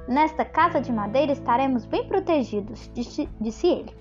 Nesta 0.08 0.46
casa 0.46 0.80
de 0.80 0.90
madeira 0.90 1.32
estaremos 1.32 1.84
bem 1.84 2.08
protegidos, 2.08 2.90
disse, 2.94 3.28
disse 3.38 3.66
ele. 3.66 3.94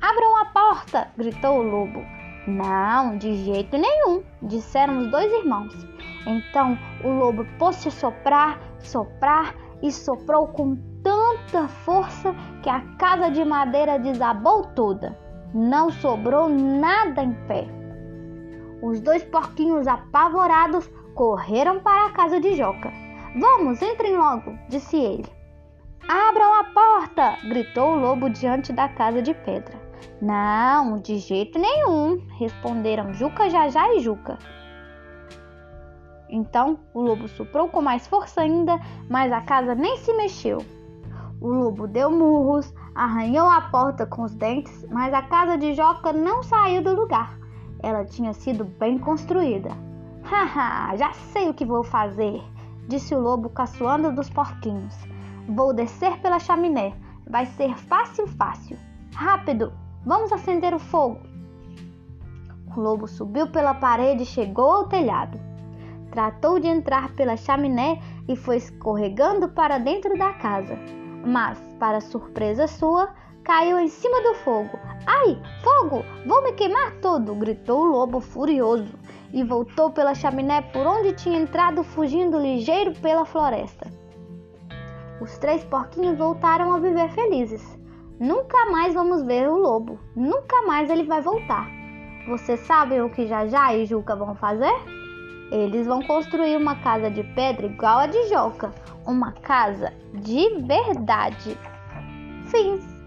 Abram 0.00 0.36
a 0.36 0.44
porta! 0.44 1.08
gritou 1.16 1.58
o 1.58 1.62
lobo. 1.62 2.00
Não, 2.46 3.18
de 3.18 3.34
jeito 3.44 3.76
nenhum, 3.76 4.22
disseram 4.40 4.98
os 4.98 5.10
dois 5.10 5.32
irmãos. 5.32 5.74
Então 6.24 6.78
o 7.02 7.08
lobo 7.08 7.44
pôs-se 7.58 7.88
a 7.88 7.90
soprar, 7.90 8.60
soprar 8.78 9.56
e 9.82 9.90
soprou 9.90 10.46
com 10.46 10.76
tanta 11.02 11.66
força 11.66 12.32
que 12.62 12.70
a 12.70 12.82
casa 12.96 13.32
de 13.32 13.44
madeira 13.44 13.98
desabou 13.98 14.62
toda. 14.76 15.18
Não 15.52 15.90
sobrou 15.90 16.48
nada 16.48 17.24
em 17.24 17.32
pé. 17.48 17.77
Os 18.82 19.00
dois 19.00 19.24
porquinhos 19.24 19.86
apavorados 19.86 20.88
correram 21.14 21.80
para 21.80 22.06
a 22.06 22.12
casa 22.12 22.40
de 22.40 22.54
Joca. 22.54 22.92
Vamos, 23.40 23.82
entrem 23.82 24.16
logo, 24.16 24.56
disse 24.68 24.96
ele. 24.96 25.26
Abram 26.08 26.54
a 26.54 26.64
porta! 26.64 27.36
gritou 27.48 27.92
o 27.92 28.00
lobo 28.00 28.30
diante 28.30 28.72
da 28.72 28.88
casa 28.88 29.20
de 29.20 29.34
pedra. 29.34 29.76
Não, 30.22 30.96
de 30.96 31.18
jeito 31.18 31.58
nenhum, 31.58 32.24
responderam 32.38 33.12
Juca, 33.12 33.50
Jajá 33.50 33.92
e 33.94 34.00
Juca. 34.00 34.38
Então 36.30 36.78
o 36.94 37.00
lobo 37.00 37.26
soprou 37.28 37.68
com 37.68 37.82
mais 37.82 38.06
força 38.06 38.42
ainda, 38.42 38.78
mas 39.08 39.32
a 39.32 39.40
casa 39.40 39.74
nem 39.74 39.96
se 39.96 40.12
mexeu. 40.14 40.58
O 41.40 41.48
lobo 41.48 41.86
deu 41.86 42.10
murros, 42.10 42.72
arranhou 42.94 43.48
a 43.48 43.60
porta 43.60 44.06
com 44.06 44.22
os 44.22 44.34
dentes, 44.34 44.84
mas 44.90 45.14
a 45.14 45.22
casa 45.22 45.56
de 45.56 45.74
Joca 45.74 46.12
não 46.12 46.42
saiu 46.42 46.82
do 46.82 46.94
lugar. 46.94 47.37
Ela 47.82 48.04
tinha 48.04 48.32
sido 48.32 48.64
bem 48.64 48.98
construída. 48.98 49.70
Haha, 50.22 50.96
já 50.96 51.12
sei 51.12 51.48
o 51.48 51.54
que 51.54 51.64
vou 51.64 51.82
fazer, 51.82 52.42
disse 52.88 53.14
o 53.14 53.20
lobo 53.20 53.48
caçoando 53.48 54.12
dos 54.14 54.28
porquinhos. 54.28 54.94
Vou 55.48 55.72
descer 55.72 56.18
pela 56.18 56.38
chaminé. 56.38 56.94
Vai 57.26 57.46
ser 57.46 57.76
fácil, 57.76 58.26
fácil. 58.26 58.76
Rápido, 59.14 59.72
Vamos 60.08 60.32
acender 60.32 60.72
o 60.72 60.78
fogo. 60.78 61.20
O 62.74 62.80
lobo 62.80 63.06
subiu 63.06 63.48
pela 63.48 63.74
parede 63.74 64.22
e 64.22 64.26
chegou 64.26 64.70
ao 64.70 64.88
telhado. 64.88 65.38
Tratou 66.10 66.58
de 66.58 66.66
entrar 66.66 67.12
pela 67.14 67.36
chaminé 67.36 68.00
e 68.26 68.34
foi 68.34 68.56
escorregando 68.56 69.50
para 69.50 69.76
dentro 69.76 70.16
da 70.16 70.32
casa. 70.32 70.78
Mas, 71.26 71.58
para 71.78 72.00
surpresa 72.00 72.66
sua, 72.66 73.10
caiu 73.48 73.78
em 73.78 73.88
cima 73.88 74.20
do 74.20 74.34
fogo. 74.34 74.78
Ai, 75.06 75.40
fogo! 75.64 76.04
Vou 76.26 76.42
me 76.42 76.52
queimar 76.52 76.92
todo! 77.00 77.34
gritou 77.34 77.80
o 77.80 77.86
lobo 77.86 78.20
furioso 78.20 78.92
e 79.32 79.42
voltou 79.42 79.90
pela 79.90 80.14
chaminé 80.14 80.60
por 80.60 80.86
onde 80.86 81.14
tinha 81.14 81.40
entrado, 81.40 81.82
fugindo 81.82 82.38
ligeiro 82.38 82.92
pela 83.00 83.24
floresta. 83.24 83.90
Os 85.22 85.38
três 85.38 85.64
porquinhos 85.64 86.18
voltaram 86.18 86.74
a 86.74 86.78
viver 86.78 87.08
felizes. 87.08 87.78
Nunca 88.20 88.66
mais 88.66 88.92
vamos 88.92 89.22
ver 89.22 89.48
o 89.48 89.56
lobo. 89.56 89.98
Nunca 90.14 90.60
mais 90.66 90.90
ele 90.90 91.04
vai 91.04 91.22
voltar. 91.22 91.66
Vocês 92.28 92.60
sabem 92.60 93.00
o 93.00 93.08
que 93.08 93.26
Jajá 93.26 93.74
e 93.74 93.86
Juca 93.86 94.14
vão 94.14 94.34
fazer? 94.34 94.74
Eles 95.50 95.86
vão 95.86 96.02
construir 96.02 96.54
uma 96.58 96.76
casa 96.82 97.10
de 97.10 97.24
pedra 97.34 97.64
igual 97.64 98.00
a 98.00 98.06
de 98.06 98.28
Joca. 98.28 98.74
Uma 99.06 99.32
casa 99.32 99.90
de 100.12 100.50
verdade. 100.66 101.56
Fim. 102.44 102.97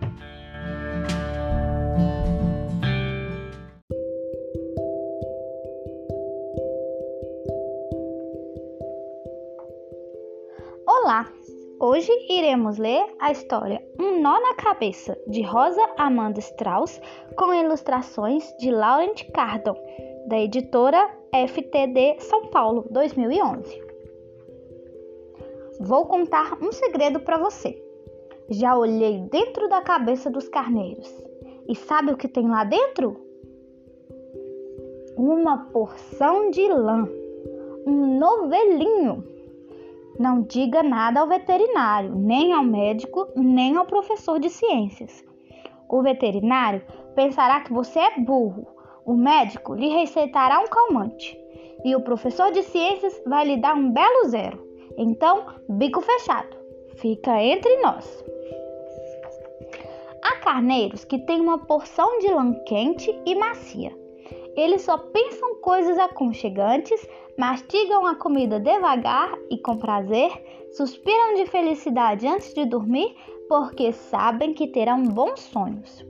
Olá! 11.11 11.29
Hoje 11.77 12.09
iremos 12.29 12.77
ler 12.77 13.03
a 13.19 13.33
história 13.33 13.85
Um 13.99 14.21
Nó 14.21 14.39
na 14.39 14.55
Cabeça, 14.55 15.17
de 15.27 15.41
Rosa 15.41 15.81
Amanda 15.97 16.39
Strauss, 16.39 17.01
com 17.35 17.53
ilustrações 17.53 18.45
de 18.59 18.71
Laurent 18.71 19.29
Cardon, 19.33 19.75
da 20.29 20.39
editora 20.39 21.13
FTD 21.49 22.15
São 22.21 22.45
Paulo, 22.45 22.85
2011. 22.91 23.83
Vou 25.81 26.05
contar 26.05 26.57
um 26.61 26.71
segredo 26.71 27.19
para 27.19 27.37
você. 27.37 27.77
Já 28.49 28.77
olhei 28.77 29.19
dentro 29.29 29.67
da 29.67 29.81
cabeça 29.81 30.29
dos 30.29 30.47
carneiros. 30.47 31.13
E 31.67 31.75
sabe 31.75 32.13
o 32.13 32.17
que 32.17 32.29
tem 32.29 32.47
lá 32.47 32.63
dentro? 32.63 33.19
Uma 35.17 35.57
porção 35.73 36.49
de 36.51 36.69
lã, 36.69 37.05
um 37.85 38.17
novelinho 38.17 39.30
não 40.21 40.43
diga 40.43 40.83
nada 40.83 41.19
ao 41.19 41.27
veterinário, 41.27 42.13
nem 42.15 42.53
ao 42.53 42.63
médico, 42.63 43.27
nem 43.35 43.75
ao 43.75 43.85
professor 43.85 44.39
de 44.39 44.51
ciências. 44.51 45.25
O 45.89 46.03
veterinário 46.03 46.83
pensará 47.15 47.61
que 47.61 47.73
você 47.73 47.99
é 47.99 48.19
burro. 48.19 48.67
O 49.03 49.13
médico 49.13 49.73
lhe 49.73 49.89
receitará 49.89 50.59
um 50.59 50.67
calmante. 50.67 51.37
E 51.83 51.95
o 51.95 52.01
professor 52.01 52.51
de 52.51 52.61
ciências 52.61 53.19
vai 53.25 53.45
lhe 53.45 53.57
dar 53.57 53.75
um 53.75 53.91
belo 53.91 54.29
zero. 54.29 54.63
Então, 54.95 55.43
bico 55.67 55.99
fechado. 56.01 56.55
Fica 56.97 57.41
entre 57.41 57.81
nós. 57.81 58.23
Há 60.23 60.35
carneiros 60.37 61.03
que 61.03 61.17
têm 61.17 61.41
uma 61.41 61.57
porção 61.57 62.19
de 62.19 62.27
lã 62.27 62.53
quente 62.67 63.19
e 63.25 63.33
macia. 63.33 63.91
Eles 64.55 64.83
só 64.83 64.97
pensam 64.97 65.55
coisas 65.61 65.97
aconchegantes, 65.97 67.07
mastigam 67.41 68.05
a 68.05 68.13
comida 68.13 68.59
devagar 68.59 69.35
e 69.49 69.57
com 69.57 69.75
prazer, 69.75 70.31
suspiram 70.77 71.33
de 71.33 71.47
felicidade 71.47 72.27
antes 72.27 72.53
de 72.53 72.65
dormir 72.65 73.15
porque 73.49 73.91
sabem 73.91 74.53
que 74.53 74.67
terão 74.67 75.01
bons 75.05 75.39
sonhos. 75.39 76.05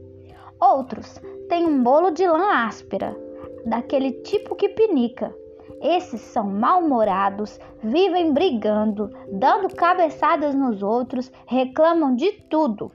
Outros 0.59 1.21
têm 1.47 1.65
um 1.65 1.81
bolo 1.81 2.11
de 2.11 2.27
lã 2.27 2.65
áspera, 2.65 3.17
daquele 3.65 4.11
tipo 4.23 4.55
que 4.55 4.67
pinica. 4.67 5.33
Esses 5.81 6.19
são 6.19 6.43
mal-humorados, 6.43 7.57
vivem 7.81 8.33
brigando, 8.33 9.09
dando 9.31 9.73
cabeçadas 9.73 10.53
nos 10.53 10.83
outros, 10.83 11.31
reclamam 11.45 12.13
de 12.13 12.29
tudo. 12.49 12.91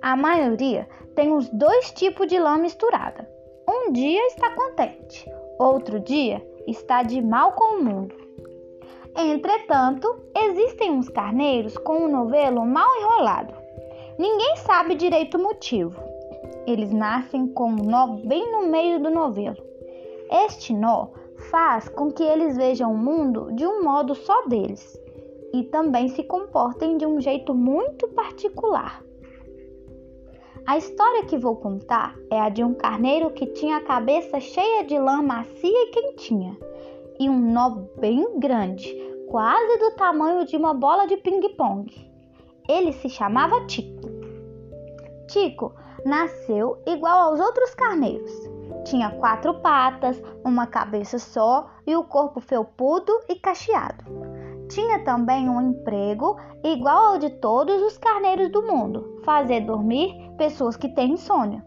A 0.00 0.14
maioria 0.16 0.88
tem 1.16 1.32
os 1.32 1.48
dois 1.48 1.90
tipos 1.90 2.28
de 2.28 2.38
lã 2.38 2.56
misturada. 2.56 3.28
Um 3.68 3.90
dia 3.90 4.24
está 4.28 4.48
contente, 4.54 5.28
outro 5.58 5.98
dia 5.98 6.40
está 6.70 7.02
de 7.02 7.20
mal 7.20 7.52
com 7.52 7.76
o 7.76 7.84
mundo. 7.84 8.14
Entretanto, 9.16 10.20
existem 10.36 10.92
uns 10.92 11.08
carneiros 11.08 11.76
com 11.78 12.04
um 12.04 12.10
novelo 12.10 12.64
mal 12.64 12.88
enrolado. 13.00 13.54
Ninguém 14.18 14.56
sabe 14.56 14.94
direito 14.94 15.36
o 15.36 15.42
motivo. 15.42 16.00
Eles 16.66 16.92
nascem 16.92 17.48
com 17.48 17.70
um 17.70 17.76
nó 17.76 18.06
bem 18.24 18.50
no 18.52 18.66
meio 18.66 19.02
do 19.02 19.10
novelo. 19.10 19.56
Este 20.30 20.72
nó 20.72 21.08
faz 21.50 21.88
com 21.88 22.12
que 22.12 22.22
eles 22.22 22.56
vejam 22.56 22.92
o 22.92 22.98
mundo 22.98 23.50
de 23.52 23.66
um 23.66 23.82
modo 23.82 24.14
só 24.14 24.46
deles 24.46 24.98
e 25.52 25.64
também 25.64 26.08
se 26.08 26.22
comportem 26.22 26.96
de 26.96 27.06
um 27.06 27.20
jeito 27.20 27.54
muito 27.54 28.06
particular. 28.08 29.02
A 30.70 30.78
história 30.78 31.24
que 31.24 31.36
vou 31.36 31.56
contar 31.56 32.14
é 32.30 32.40
a 32.40 32.48
de 32.48 32.62
um 32.62 32.72
carneiro 32.72 33.32
que 33.32 33.44
tinha 33.44 33.78
a 33.78 33.84
cabeça 33.84 34.38
cheia 34.38 34.84
de 34.84 34.96
lã 34.96 35.20
macia 35.20 35.50
e 35.68 35.90
quentinha 35.90 36.56
e 37.18 37.28
um 37.28 37.40
nó 37.40 37.70
bem 37.98 38.38
grande, 38.38 38.94
quase 39.28 39.78
do 39.78 39.90
tamanho 39.96 40.46
de 40.46 40.56
uma 40.56 40.72
bola 40.72 41.08
de 41.08 41.16
ping-pong. 41.16 41.92
Ele 42.68 42.92
se 42.92 43.08
chamava 43.08 43.66
Tico. 43.66 44.08
Tico 45.26 45.74
nasceu 46.06 46.80
igual 46.86 47.18
aos 47.18 47.40
outros 47.40 47.74
carneiros. 47.74 48.30
Tinha 48.84 49.10
quatro 49.10 49.54
patas, 49.54 50.22
uma 50.44 50.68
cabeça 50.68 51.18
só 51.18 51.68
e 51.84 51.96
o 51.96 52.04
corpo 52.04 52.40
felpudo 52.40 53.12
e 53.28 53.34
cacheado. 53.34 54.04
Tinha 54.70 55.00
também 55.00 55.48
um 55.48 55.60
emprego 55.60 56.36
igual 56.62 57.14
ao 57.14 57.18
de 57.18 57.28
todos 57.28 57.82
os 57.82 57.98
carneiros 57.98 58.52
do 58.52 58.62
mundo: 58.62 59.18
fazer 59.24 59.62
dormir 59.62 60.14
pessoas 60.38 60.76
que 60.76 60.88
têm 60.88 61.14
insônia. 61.14 61.66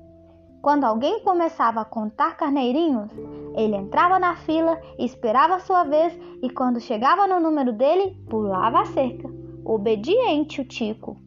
Quando 0.61 0.85
alguém 0.85 1.21
começava 1.21 1.81
a 1.81 1.85
contar 1.85 2.37
carneirinhos, 2.37 3.11
ele 3.55 3.75
entrava 3.75 4.17
na 4.17 4.37
fila, 4.37 4.79
esperava 4.97 5.55
a 5.55 5.59
sua 5.59 5.83
vez 5.83 6.17
e 6.41 6.49
quando 6.49 6.79
chegava 6.79 7.27
no 7.27 7.41
número 7.41 7.73
dele, 7.73 8.15
pulava 8.29 8.79
a 8.79 8.85
cerca. 8.85 9.29
Obediente 9.65 10.61
o 10.61 10.65
Tico. 10.65 11.17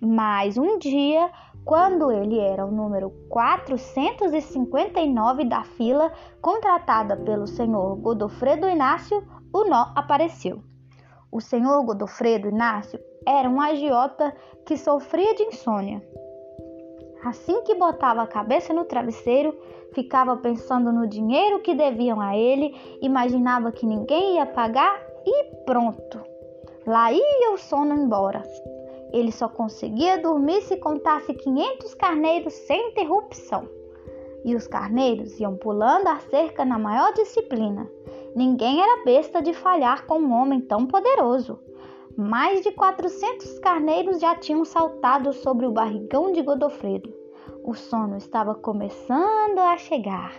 Mas 0.00 0.56
um 0.56 0.78
dia, 0.78 1.28
quando 1.64 2.12
ele 2.12 2.38
era 2.38 2.64
o 2.64 2.70
número 2.70 3.10
459 3.30 5.44
da 5.46 5.64
fila, 5.64 6.12
contratada 6.40 7.16
pelo 7.16 7.48
senhor 7.48 7.96
Godofredo 7.96 8.68
Inácio, 8.68 9.26
o 9.52 9.64
nó 9.64 9.90
apareceu. 9.96 10.62
O 11.34 11.40
senhor 11.40 11.82
Godofredo 11.82 12.48
Inácio 12.48 12.96
era 13.26 13.50
um 13.50 13.60
agiota 13.60 14.32
que 14.64 14.76
sofria 14.76 15.34
de 15.34 15.42
insônia. 15.42 16.00
Assim 17.24 17.60
que 17.64 17.74
botava 17.74 18.22
a 18.22 18.26
cabeça 18.28 18.72
no 18.72 18.84
travesseiro, 18.84 19.52
ficava 19.92 20.36
pensando 20.36 20.92
no 20.92 21.08
dinheiro 21.08 21.58
que 21.58 21.74
deviam 21.74 22.20
a 22.20 22.36
ele, 22.36 22.72
imaginava 23.02 23.72
que 23.72 23.84
ninguém 23.84 24.36
ia 24.36 24.46
pagar 24.46 24.96
e 25.26 25.44
pronto. 25.66 26.22
Lá 26.86 27.12
ia 27.12 27.50
o 27.52 27.58
sono 27.58 27.94
embora. 27.94 28.40
Ele 29.12 29.32
só 29.32 29.48
conseguia 29.48 30.22
dormir 30.22 30.62
se 30.62 30.76
contasse 30.76 31.34
500 31.34 31.94
carneiros 31.94 32.54
sem 32.54 32.90
interrupção. 32.90 33.68
E 34.44 34.54
os 34.54 34.68
carneiros 34.68 35.40
iam 35.40 35.56
pulando 35.56 36.06
a 36.06 36.20
cerca 36.20 36.64
na 36.64 36.78
maior 36.78 37.12
disciplina. 37.12 37.90
Ninguém 38.34 38.82
era 38.82 39.04
besta 39.04 39.40
de 39.40 39.52
falhar 39.52 40.06
com 40.06 40.18
um 40.18 40.32
homem 40.32 40.60
tão 40.60 40.86
poderoso. 40.86 41.60
Mais 42.16 42.62
de 42.62 42.72
400 42.72 43.58
carneiros 43.60 44.20
já 44.20 44.34
tinham 44.34 44.64
saltado 44.64 45.32
sobre 45.32 45.66
o 45.66 45.72
barrigão 45.72 46.32
de 46.32 46.42
Godofredo. 46.42 47.12
O 47.62 47.74
sono 47.74 48.16
estava 48.16 48.54
começando 48.54 49.58
a 49.58 49.76
chegar. 49.76 50.32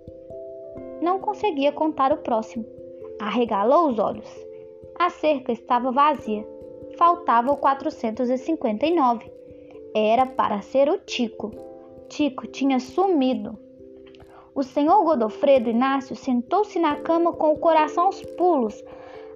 não 1.02 1.20
conseguia 1.20 1.72
contar 1.72 2.12
o 2.12 2.17
próximo. 2.17 2.65
Arregalou 3.20 3.89
os 3.89 4.00
olhos. 4.00 4.28
A 4.98 5.10
cerca 5.10 5.52
estava 5.52 5.91
vazia. 5.91 6.48
Faltava 6.98 7.52
o 7.52 7.58
459. 7.58 9.32
Era 9.96 10.26
para 10.26 10.62
ser 10.62 10.89
o 10.89 10.98
Tico. 10.98 11.52
Tico 12.10 12.48
tinha 12.48 12.80
sumido. 12.80 13.58
O 14.58 14.63
senhor 14.63 15.04
Godofredo 15.04 15.70
Inácio 15.70 16.15
sentou-se 16.15 16.80
na 16.80 16.96
cama 16.96 17.32
com 17.32 17.52
o 17.52 17.60
coração 17.60 18.06
aos 18.06 18.24
pulos. 18.24 18.84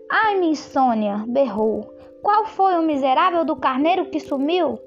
Ai, 0.10 0.40
minha 0.40 0.54
insônia! 0.54 1.24
berrou. 1.28 1.94
Qual 2.24 2.48
foi 2.48 2.74
o 2.74 2.82
miserável 2.82 3.46
do 3.46 3.56
carneiro 3.56 4.10
que 4.10 4.20
sumiu? 4.20 4.80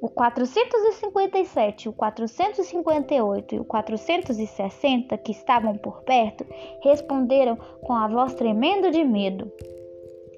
O 0.00 0.08
457, 0.08 1.88
o 1.88 1.92
458 1.94 3.56
e 3.56 3.58
o 3.58 3.64
460, 3.64 5.18
que 5.18 5.32
estavam 5.32 5.76
por 5.76 6.02
perto, 6.02 6.46
responderam 6.80 7.56
com 7.82 7.92
a 7.92 8.06
voz 8.06 8.34
tremendo 8.34 8.88
de 8.88 9.02
medo: 9.02 9.50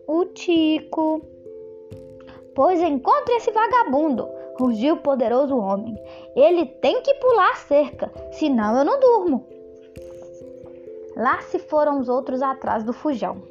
O 0.09 0.25
Tico. 0.25 1.21
Pois 2.55 2.81
encontre 2.81 3.35
esse 3.35 3.53
vagabundo, 3.53 4.27
rugiu 4.59 4.95
o 4.95 5.01
poderoso 5.01 5.57
homem. 5.57 5.97
Ele 6.35 6.67
tem 6.67 7.03
que 7.03 7.15
pular 7.15 7.51
a 7.53 7.57
cerca, 7.57 8.13
senão 8.33 8.79
eu 8.79 8.85
não 8.85 9.01
durmo. 9.01 9.47
Lá 11.17 11.41
se 11.43 11.59
foram 11.59 12.01
os 12.01 12.09
outros 12.09 12.43
atrás 12.43 12.83
do 12.83 12.93
fujão. 12.93 13.43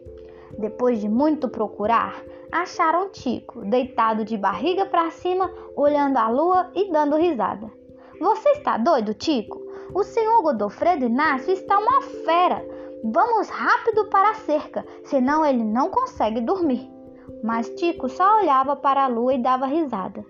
Depois 0.58 1.00
de 1.00 1.10
muito 1.10 1.48
procurar, 1.48 2.22
acharam 2.52 3.10
Tico, 3.10 3.62
deitado 3.66 4.24
de 4.24 4.38
barriga 4.38 4.86
para 4.86 5.10
cima, 5.10 5.52
olhando 5.76 6.18
a 6.18 6.30
lua 6.30 6.70
e 6.76 6.92
dando 6.92 7.16
risada. 7.16 7.72
Você 8.20 8.50
está 8.50 8.78
doido, 8.78 9.13
Tico? 9.13 9.62
O 9.94 10.04
senhor 10.04 10.42
Godofredo 10.42 11.06
Inácio 11.06 11.54
está 11.54 11.78
uma 11.80 12.02
fera. 12.02 12.63
Vamos 13.04 13.50
rápido 13.50 14.06
para 14.06 14.32
a 14.32 14.36
cerca, 14.36 14.86
senão 15.06 15.46
ele 15.46 15.63
não 15.63 15.89
consegue 15.89 16.42
dormir. 16.42 16.89
Mas 17.44 17.70
Tico 17.70 18.08
só 18.08 18.39
olhava 18.39 18.76
para 18.76 19.04
a 19.04 19.08
lua 19.08 19.34
e 19.34 19.42
dava 19.42 19.66
risada. 19.66 20.24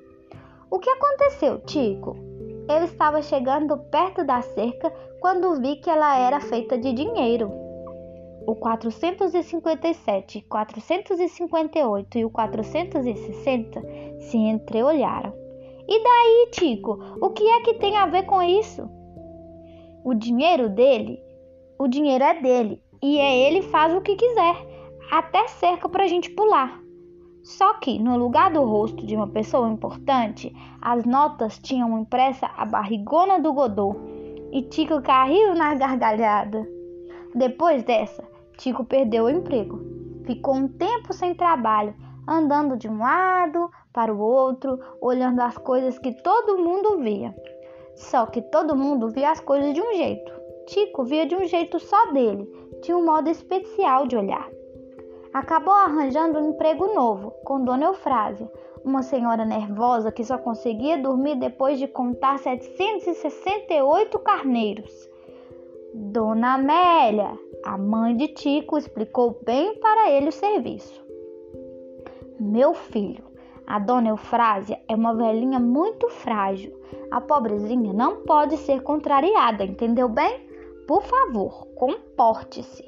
O 0.74 0.80
que 0.80 0.90
aconteceu, 0.90 1.60
Tico? 1.60 2.18
Eu 2.68 2.84
estava 2.84 3.22
chegando 3.22 3.78
perto 3.78 4.26
da 4.26 4.42
cerca 4.42 4.90
quando 5.20 5.62
vi 5.62 5.76
que 5.76 5.88
ela 5.88 6.18
era 6.18 6.40
feita 6.40 6.76
de 6.76 6.92
dinheiro. 6.92 7.52
O 8.48 8.56
457, 8.56 10.42
458 10.50 12.18
e 12.18 12.26
o 12.26 12.30
460 12.32 13.84
se 14.20 14.36
entreolharam. 14.36 15.32
E 15.88 16.04
daí, 16.04 16.50
Tico, 16.50 16.98
o 17.22 17.30
que 17.30 17.48
é 17.48 17.62
que 17.62 17.76
tem 17.76 17.96
a 17.96 18.08
ver 18.08 18.24
com 18.24 18.42
isso? 18.42 18.90
O 20.04 20.16
dinheiro 20.16 20.70
dele, 20.70 21.22
o 21.78 21.88
dinheiro 21.88 22.24
é 22.24 22.42
dele 22.42 22.82
e 23.00 23.20
é 23.20 23.48
ele 23.48 23.62
faz 23.62 23.94
o 23.94 24.02
que 24.02 24.16
quiser, 24.16 24.56
até 25.12 25.48
cerca 25.50 25.88
para 25.88 26.06
a 26.06 26.08
gente 26.08 26.32
pular. 26.32 26.83
Só 27.44 27.74
que 27.74 28.00
no 28.00 28.18
lugar 28.18 28.52
do 28.52 28.64
rosto 28.64 29.06
de 29.06 29.18
uma 29.18 29.28
pessoa 29.28 29.70
importante, 29.70 30.56
as 30.82 31.04
notas 31.04 31.60
tinham 31.60 32.00
impressa 32.00 32.50
a 32.56 32.66
barrigona 32.66 33.38
do 33.40 33.52
Godot 33.52 34.00
e 34.50 34.62
Tico 34.62 35.02
caiu 35.02 35.54
na 35.54 35.76
gargalhada. 35.76 36.66
Depois 37.36 37.84
dessa, 37.84 38.24
Tico 38.58 38.86
perdeu 38.86 39.26
o 39.26 39.30
emprego. 39.30 39.82
Ficou 40.26 40.56
um 40.56 40.70
tempo 40.70 41.12
sem 41.12 41.36
trabalho, 41.36 41.94
andando 42.26 42.78
de 42.78 42.88
um 42.88 43.00
lado 43.00 43.70
para 43.92 44.14
o 44.14 44.20
outro, 44.20 44.80
olhando 45.02 45.42
as 45.42 45.58
coisas 45.58 46.00
que 46.00 46.14
todo 46.24 46.58
mundo 46.58 47.00
via. 47.00 47.36
Só 47.96 48.26
que 48.26 48.42
todo 48.42 48.76
mundo 48.76 49.10
via 49.10 49.32
as 49.32 49.42
coisas 49.42 49.74
de 49.74 49.82
um 49.82 49.94
jeito. 49.96 50.32
Tico 50.66 51.04
via 51.04 51.26
de 51.26 51.36
um 51.36 51.46
jeito 51.46 51.78
só 51.78 52.14
dele, 52.14 52.48
tinha 52.82 52.96
um 52.96 53.04
modo 53.04 53.30
especial 53.30 54.08
de 54.08 54.16
olhar. 54.16 54.48
Acabou 55.34 55.74
arranjando 55.74 56.38
um 56.38 56.52
emprego 56.52 56.94
novo 56.94 57.32
com 57.44 57.64
Dona 57.64 57.86
Eufrásia, 57.86 58.48
uma 58.86 59.02
senhora 59.02 59.44
nervosa 59.44 60.12
que 60.12 60.24
só 60.24 60.38
conseguia 60.38 61.02
dormir 61.02 61.40
depois 61.40 61.80
de 61.80 61.88
contar 61.88 62.38
768 62.38 64.20
carneiros. 64.20 65.10
Dona 65.92 66.54
Amélia, 66.54 67.32
a 67.66 67.76
mãe 67.80 68.16
de 68.16 68.28
Tico, 68.28 68.78
explicou 68.78 69.40
bem 69.44 69.74
para 69.80 70.12
ele 70.12 70.30
o 70.30 70.32
serviço. 70.32 71.04
Meu 72.40 72.76
filho, 72.76 73.24
a 73.66 73.80
dona 73.80 74.10
Eufrásia 74.10 74.80
é 74.88 74.94
uma 74.94 75.16
velhinha 75.16 75.60
muito 75.60 76.10
frágil. 76.10 76.80
A 77.10 77.20
pobrezinha 77.20 77.92
não 77.92 78.18
pode 78.18 78.58
ser 78.58 78.84
contrariada, 78.84 79.64
entendeu 79.64 80.08
bem? 80.08 80.48
Por 80.88 81.02
favor, 81.02 81.66
comporte-se. 81.76 82.84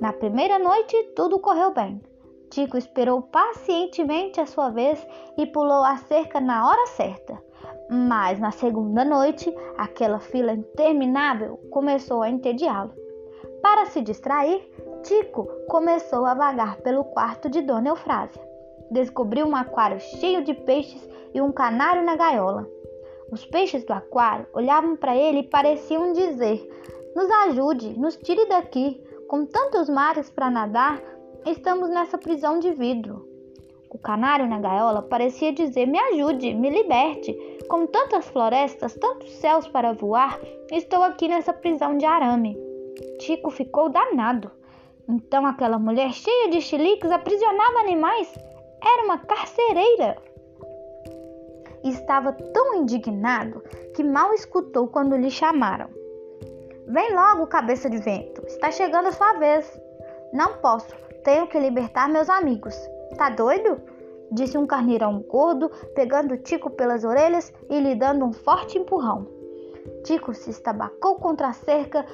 Na 0.00 0.14
primeira 0.14 0.58
noite, 0.58 0.96
tudo 1.14 1.38
correu 1.38 1.74
bem. 1.74 2.00
Tico 2.48 2.78
esperou 2.78 3.20
pacientemente 3.20 4.40
a 4.40 4.46
sua 4.46 4.70
vez 4.70 5.06
e 5.36 5.46
pulou 5.46 5.84
a 5.84 5.98
cerca 5.98 6.40
na 6.40 6.66
hora 6.66 6.86
certa. 6.86 7.38
Mas 7.90 8.40
na 8.40 8.50
segunda 8.50 9.04
noite, 9.04 9.54
aquela 9.76 10.18
fila 10.18 10.52
interminável 10.52 11.58
começou 11.70 12.22
a 12.22 12.30
entediá-lo. 12.30 12.94
Para 13.60 13.86
se 13.86 14.00
distrair, 14.00 14.66
Tico 15.02 15.46
começou 15.68 16.24
a 16.24 16.32
vagar 16.32 16.78
pelo 16.78 17.04
quarto 17.04 17.50
de 17.50 17.60
Dona 17.60 17.90
Eufrásia. 17.90 18.42
Descobriu 18.90 19.46
um 19.46 19.54
aquário 19.54 20.00
cheio 20.00 20.42
de 20.42 20.54
peixes 20.54 21.06
e 21.34 21.42
um 21.42 21.52
canário 21.52 22.02
na 22.02 22.16
gaiola. 22.16 22.66
Os 23.30 23.44
peixes 23.44 23.84
do 23.84 23.92
aquário 23.92 24.46
olhavam 24.54 24.96
para 24.96 25.14
ele 25.14 25.40
e 25.40 25.48
pareciam 25.48 26.14
dizer: 26.14 26.66
Nos 27.14 27.30
ajude, 27.48 27.98
nos 27.98 28.16
tire 28.16 28.46
daqui. 28.46 29.09
Com 29.30 29.46
tantos 29.46 29.88
mares 29.88 30.28
para 30.28 30.50
nadar, 30.50 31.00
estamos 31.46 31.88
nessa 31.88 32.18
prisão 32.18 32.58
de 32.58 32.72
vidro. 32.72 33.24
O 33.88 33.96
canário 33.96 34.48
na 34.48 34.58
gaiola 34.58 35.02
parecia 35.02 35.52
dizer: 35.52 35.86
Me 35.86 36.00
ajude, 36.00 36.52
me 36.52 36.68
liberte. 36.68 37.32
Com 37.68 37.86
tantas 37.86 38.28
florestas, 38.28 38.92
tantos 38.94 39.30
céus 39.34 39.68
para 39.68 39.92
voar, 39.92 40.36
estou 40.72 41.04
aqui 41.04 41.28
nessa 41.28 41.52
prisão 41.52 41.96
de 41.96 42.04
arame. 42.04 42.58
Tico 43.20 43.50
ficou 43.50 43.88
danado. 43.88 44.50
Então 45.08 45.46
aquela 45.46 45.78
mulher 45.78 46.12
cheia 46.12 46.50
de 46.50 46.60
chiliques 46.60 47.12
aprisionava 47.12 47.78
animais? 47.78 48.36
Era 48.84 49.04
uma 49.04 49.18
carcereira. 49.18 50.20
Estava 51.84 52.32
tão 52.32 52.74
indignado 52.82 53.62
que 53.94 54.02
mal 54.02 54.34
escutou 54.34 54.88
quando 54.88 55.14
lhe 55.14 55.30
chamaram. 55.30 55.99
Vem 56.90 57.14
logo, 57.14 57.46
cabeça 57.46 57.88
de 57.88 57.98
vento. 57.98 58.44
Está 58.46 58.68
chegando 58.72 59.06
a 59.06 59.12
sua 59.12 59.34
vez. 59.34 59.80
Não 60.32 60.54
posso. 60.54 60.92
Tenho 61.22 61.46
que 61.46 61.56
libertar 61.56 62.08
meus 62.08 62.28
amigos. 62.28 62.74
Tá 63.16 63.30
doido? 63.30 63.80
disse 64.32 64.58
um 64.58 64.66
carneirão 64.66 65.20
gordo, 65.20 65.70
pegando 65.94 66.36
Tico 66.36 66.68
pelas 66.70 67.04
orelhas 67.04 67.52
e 67.68 67.78
lhe 67.78 67.94
dando 67.94 68.24
um 68.24 68.32
forte 68.32 68.76
empurrão. 68.76 69.28
Tico 70.04 70.34
se 70.34 70.50
estabacou 70.50 71.14
contra 71.16 71.48
a 71.48 71.52
cerca, 71.52 72.04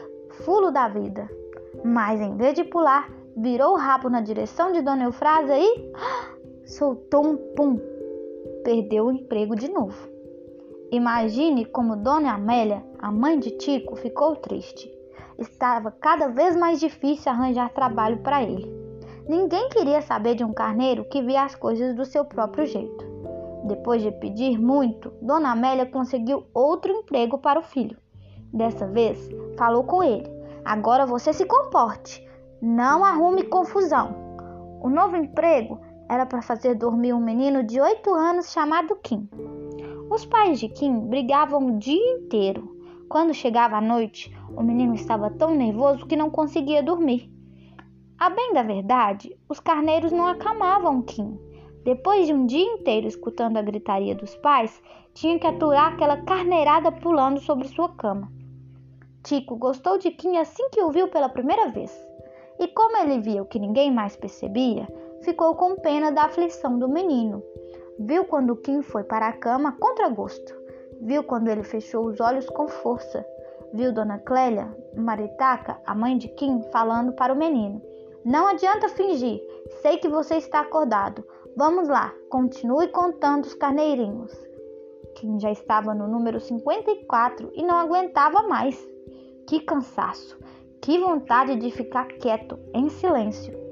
fulo 0.44 0.70
da 0.70 0.88
vida. 0.88 1.26
Mas 1.82 2.20
em 2.20 2.36
vez 2.36 2.54
de 2.54 2.64
pular, 2.64 3.10
virou 3.34 3.72
o 3.72 3.78
rabo 3.78 4.10
na 4.10 4.20
direção 4.20 4.72
de 4.72 4.82
Dona 4.82 5.04
Eufrásia 5.04 5.58
e 5.58 5.92
soltou 6.66 7.26
um 7.26 7.36
pum. 7.54 7.80
Perdeu 8.62 9.06
o 9.06 9.12
emprego 9.12 9.56
de 9.56 9.70
novo. 9.70 10.15
Imagine 10.92 11.64
como 11.64 11.96
Dona 11.96 12.34
Amélia, 12.34 12.80
a 13.00 13.10
mãe 13.10 13.40
de 13.40 13.50
Tico, 13.50 13.96
ficou 13.96 14.36
triste. 14.36 14.88
Estava 15.36 15.90
cada 15.90 16.28
vez 16.28 16.56
mais 16.56 16.78
difícil 16.78 17.30
arranjar 17.30 17.72
trabalho 17.72 18.18
para 18.18 18.42
ele. 18.42 18.72
Ninguém 19.28 19.68
queria 19.68 20.00
saber 20.00 20.36
de 20.36 20.44
um 20.44 20.52
carneiro 20.52 21.04
que 21.08 21.20
via 21.20 21.42
as 21.42 21.56
coisas 21.56 21.96
do 21.96 22.04
seu 22.04 22.24
próprio 22.24 22.66
jeito. 22.66 23.04
Depois 23.64 24.00
de 24.00 24.12
pedir 24.12 24.60
muito, 24.60 25.12
Dona 25.20 25.50
Amélia 25.50 25.86
conseguiu 25.86 26.46
outro 26.54 26.92
emprego 26.92 27.36
para 27.36 27.58
o 27.58 27.64
filho. 27.64 27.98
Dessa 28.52 28.86
vez, 28.86 29.28
falou 29.58 29.82
com 29.82 30.04
ele: 30.04 30.30
Agora 30.64 31.04
você 31.04 31.32
se 31.32 31.44
comporte, 31.44 32.24
não 32.62 33.04
arrume 33.04 33.42
confusão. 33.42 34.14
O 34.80 34.88
novo 34.88 35.16
emprego 35.16 35.80
era 36.08 36.24
para 36.24 36.42
fazer 36.42 36.76
dormir 36.76 37.12
um 37.12 37.20
menino 37.20 37.64
de 37.64 37.80
oito 37.80 38.14
anos 38.14 38.52
chamado 38.52 38.94
Kim. 39.02 39.28
Os 40.08 40.24
pais 40.24 40.60
de 40.60 40.68
Kim 40.68 41.00
brigavam 41.08 41.66
o 41.66 41.78
dia 41.78 42.12
inteiro. 42.14 42.76
Quando 43.08 43.34
chegava 43.34 43.76
a 43.76 43.80
noite, 43.80 44.32
o 44.56 44.62
menino 44.62 44.94
estava 44.94 45.30
tão 45.30 45.54
nervoso 45.54 46.06
que 46.06 46.16
não 46.16 46.30
conseguia 46.30 46.82
dormir. 46.82 47.28
A 48.16 48.30
bem 48.30 48.52
da 48.54 48.62
verdade, 48.62 49.36
os 49.48 49.58
carneiros 49.58 50.12
não 50.12 50.26
acalmavam 50.26 51.02
Kim. 51.02 51.36
Depois 51.84 52.26
de 52.26 52.32
um 52.32 52.46
dia 52.46 52.64
inteiro 52.64 53.06
escutando 53.06 53.56
a 53.56 53.62
gritaria 53.62 54.14
dos 54.14 54.34
pais, 54.36 54.80
tinha 55.12 55.38
que 55.38 55.46
aturar 55.46 55.94
aquela 55.94 56.18
carneirada 56.18 56.92
pulando 56.92 57.40
sobre 57.40 57.68
sua 57.68 57.88
cama. 57.88 58.30
Tico 59.24 59.56
gostou 59.56 59.98
de 59.98 60.12
Kim 60.12 60.36
assim 60.36 60.70
que 60.70 60.80
o 60.80 60.90
viu 60.92 61.08
pela 61.08 61.28
primeira 61.28 61.68
vez. 61.70 61.92
E 62.60 62.68
como 62.68 62.96
ele 62.96 63.18
viu 63.18 63.44
que 63.44 63.58
ninguém 63.58 63.92
mais 63.92 64.16
percebia, 64.16 64.86
ficou 65.22 65.56
com 65.56 65.74
pena 65.76 66.12
da 66.12 66.22
aflição 66.22 66.78
do 66.78 66.88
menino. 66.88 67.42
Viu 67.98 68.24
quando 68.24 68.56
Kim 68.56 68.82
foi 68.82 69.04
para 69.04 69.28
a 69.28 69.32
cama 69.32 69.72
contra 69.72 70.08
gosto. 70.08 70.54
Viu 71.00 71.24
quando 71.24 71.48
ele 71.48 71.62
fechou 71.62 72.06
os 72.06 72.20
olhos 72.20 72.48
com 72.50 72.68
força. 72.68 73.26
Viu 73.72 73.92
Dona 73.92 74.18
Clélia, 74.18 74.74
Maritaca, 74.94 75.80
a 75.84 75.94
mãe 75.94 76.16
de 76.16 76.28
Kim, 76.28 76.62
falando 76.70 77.12
para 77.12 77.32
o 77.32 77.36
menino: 77.36 77.82
Não 78.24 78.46
adianta 78.46 78.88
fingir, 78.88 79.40
sei 79.82 79.98
que 79.98 80.08
você 80.08 80.36
está 80.36 80.60
acordado. 80.60 81.24
Vamos 81.56 81.88
lá, 81.88 82.12
continue 82.28 82.88
contando 82.88 83.44
os 83.44 83.54
carneirinhos. 83.54 84.32
Kim 85.14 85.40
já 85.40 85.50
estava 85.50 85.94
no 85.94 86.06
número 86.06 86.38
54 86.38 87.50
e 87.54 87.62
não 87.62 87.76
aguentava 87.76 88.42
mais. 88.42 88.76
Que 89.46 89.60
cansaço! 89.60 90.38
Que 90.82 90.98
vontade 90.98 91.56
de 91.56 91.70
ficar 91.70 92.06
quieto, 92.06 92.58
em 92.74 92.88
silêncio. 92.90 93.65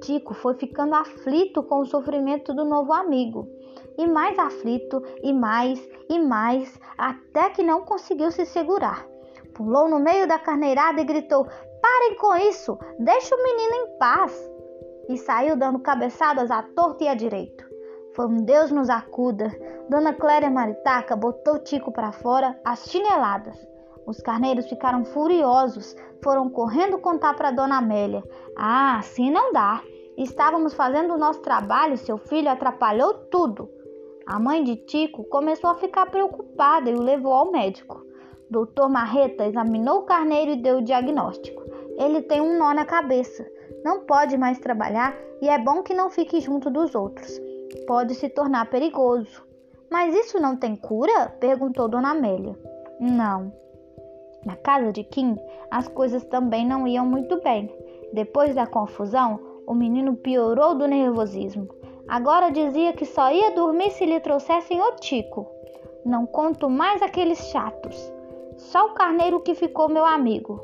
Tico 0.00 0.34
foi 0.34 0.54
ficando 0.54 0.94
aflito 0.94 1.62
com 1.62 1.80
o 1.80 1.86
sofrimento 1.86 2.52
do 2.54 2.64
novo 2.64 2.92
amigo 2.92 3.48
e 4.00 4.06
mais 4.06 4.38
aflito, 4.38 5.02
e 5.22 5.32
mais, 5.32 5.86
e 6.08 6.18
mais, 6.18 6.80
até 6.96 7.50
que 7.50 7.62
não 7.62 7.82
conseguiu 7.82 8.30
se 8.30 8.46
segurar. 8.46 9.06
Pulou 9.54 9.88
no 9.88 9.98
meio 9.98 10.26
da 10.26 10.38
carneirada 10.38 11.00
e 11.00 11.04
gritou: 11.04 11.44
Parem 11.44 12.16
com 12.18 12.34
isso! 12.36 12.78
Deixe 12.98 13.34
o 13.34 13.42
menino 13.42 13.74
em 13.74 13.98
paz! 13.98 14.50
E 15.08 15.18
saiu 15.18 15.56
dando 15.56 15.80
cabeçadas 15.80 16.50
à 16.50 16.62
torta 16.62 17.04
e 17.04 17.08
à 17.08 17.14
direita. 17.14 17.68
Foi 18.14 18.26
um 18.26 18.38
Deus 18.38 18.70
nos 18.70 18.88
acuda. 18.88 19.50
Dona 19.88 20.14
Cléria 20.14 20.50
Maritaca 20.50 21.16
botou 21.16 21.58
Tico 21.58 21.92
para 21.92 22.12
fora 22.12 22.58
às 22.64 22.84
chineladas. 22.88 23.58
Os 24.06 24.20
carneiros 24.20 24.68
ficaram 24.68 25.04
furiosos, 25.04 25.94
foram 26.22 26.48
correndo 26.48 26.98
contar 26.98 27.34
para 27.34 27.50
Dona 27.50 27.78
Amélia. 27.78 28.22
Ah, 28.56 28.98
assim 28.98 29.30
não 29.30 29.52
dá. 29.52 29.82
Estávamos 30.16 30.74
fazendo 30.74 31.14
o 31.14 31.18
nosso 31.18 31.40
trabalho, 31.40 31.96
seu 31.96 32.18
filho 32.18 32.50
atrapalhou 32.50 33.14
tudo. 33.30 33.68
A 34.26 34.38
mãe 34.38 34.62
de 34.62 34.76
Tico 34.76 35.24
começou 35.24 35.70
a 35.70 35.76
ficar 35.76 36.06
preocupada 36.06 36.90
e 36.90 36.94
o 36.94 37.02
levou 37.02 37.32
ao 37.32 37.50
médico. 37.50 38.04
Doutor 38.50 38.88
Marreta 38.88 39.46
examinou 39.46 40.00
o 40.00 40.04
carneiro 40.04 40.52
e 40.52 40.62
deu 40.62 40.78
o 40.78 40.82
diagnóstico. 40.82 41.62
Ele 41.96 42.22
tem 42.22 42.40
um 42.40 42.58
nó 42.58 42.74
na 42.74 42.84
cabeça, 42.84 43.46
não 43.84 44.00
pode 44.00 44.36
mais 44.36 44.58
trabalhar 44.58 45.16
e 45.40 45.48
é 45.48 45.58
bom 45.58 45.82
que 45.82 45.94
não 45.94 46.10
fique 46.10 46.40
junto 46.40 46.68
dos 46.70 46.94
outros. 46.94 47.40
Pode 47.86 48.14
se 48.14 48.28
tornar 48.28 48.68
perigoso. 48.68 49.42
Mas 49.90 50.14
isso 50.14 50.38
não 50.38 50.56
tem 50.56 50.76
cura? 50.76 51.28
perguntou 51.40 51.88
Dona 51.88 52.10
Amélia. 52.10 52.58
Não. 53.00 53.52
Na 54.44 54.56
casa 54.56 54.92
de 54.92 55.04
Kim, 55.04 55.36
as 55.70 55.86
coisas 55.88 56.24
também 56.24 56.66
não 56.66 56.86
iam 56.86 57.06
muito 57.06 57.40
bem. 57.42 57.70
Depois 58.12 58.54
da 58.54 58.66
confusão, 58.66 59.38
o 59.66 59.74
menino 59.74 60.16
piorou 60.16 60.74
do 60.74 60.86
nervosismo. 60.86 61.68
Agora 62.08 62.50
dizia 62.50 62.92
que 62.92 63.04
só 63.04 63.30
ia 63.30 63.52
dormir 63.52 63.90
se 63.90 64.04
lhe 64.04 64.18
trouxessem 64.18 64.80
o 64.80 64.96
tico. 64.96 65.46
Não 66.04 66.26
conto 66.26 66.68
mais 66.68 67.02
aqueles 67.02 67.38
chatos. 67.50 68.12
Só 68.56 68.86
o 68.86 68.94
carneiro 68.94 69.40
que 69.40 69.54
ficou 69.54 69.88
meu 69.88 70.04
amigo. 70.04 70.60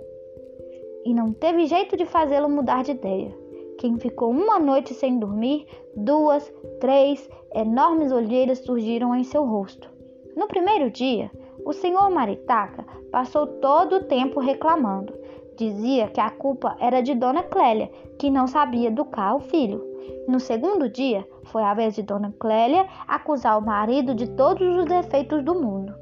E 1.04 1.14
não 1.14 1.32
teve 1.32 1.66
jeito 1.66 1.96
de 1.96 2.04
fazê-lo 2.04 2.48
mudar 2.48 2.82
de 2.82 2.92
ideia. 2.92 3.32
Quem 3.78 3.98
ficou 3.98 4.30
uma 4.30 4.58
noite 4.58 4.94
sem 4.94 5.18
dormir, 5.18 5.66
duas, 5.94 6.52
três 6.80 7.28
enormes 7.54 8.10
olheiras 8.10 8.58
surgiram 8.58 9.14
em 9.14 9.22
seu 9.22 9.44
rosto. 9.44 9.88
No 10.34 10.48
primeiro 10.48 10.90
dia, 10.90 11.30
o 11.66 11.72
senhor 11.72 12.08
Maritaca 12.10 12.86
passou 13.10 13.44
todo 13.44 13.96
o 13.96 14.04
tempo 14.04 14.38
reclamando. 14.38 15.12
Dizia 15.58 16.06
que 16.06 16.20
a 16.20 16.30
culpa 16.30 16.76
era 16.78 17.02
de 17.02 17.12
Dona 17.12 17.42
Clélia, 17.42 17.90
que 18.20 18.30
não 18.30 18.46
sabia 18.46 18.86
educar 18.86 19.34
o 19.34 19.40
filho. 19.40 19.84
No 20.28 20.38
segundo 20.38 20.88
dia, 20.88 21.26
foi 21.46 21.64
a 21.64 21.74
vez 21.74 21.96
de 21.96 22.04
Dona 22.04 22.32
Clélia 22.38 22.86
acusar 23.08 23.58
o 23.58 23.66
marido 23.66 24.14
de 24.14 24.28
todos 24.28 24.64
os 24.78 24.84
defeitos 24.84 25.42
do 25.42 25.56
mundo. 25.56 25.92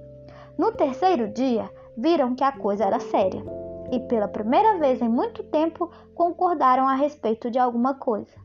No 0.59 0.71
terceiro 0.71 1.29
dia, 1.29 1.71
viram 1.97 2.35
que 2.35 2.45
a 2.45 2.53
coisa 2.53 2.85
era 2.85 3.01
séria 3.01 3.43
e, 3.91 3.99
pela 4.01 4.29
primeira 4.29 4.79
vez 4.79 5.01
em 5.01 5.09
muito 5.09 5.43
tempo, 5.45 5.91
concordaram 6.15 6.87
a 6.87 6.95
respeito 6.95 7.51
de 7.51 7.59
alguma 7.59 7.95
coisa. 7.95 8.37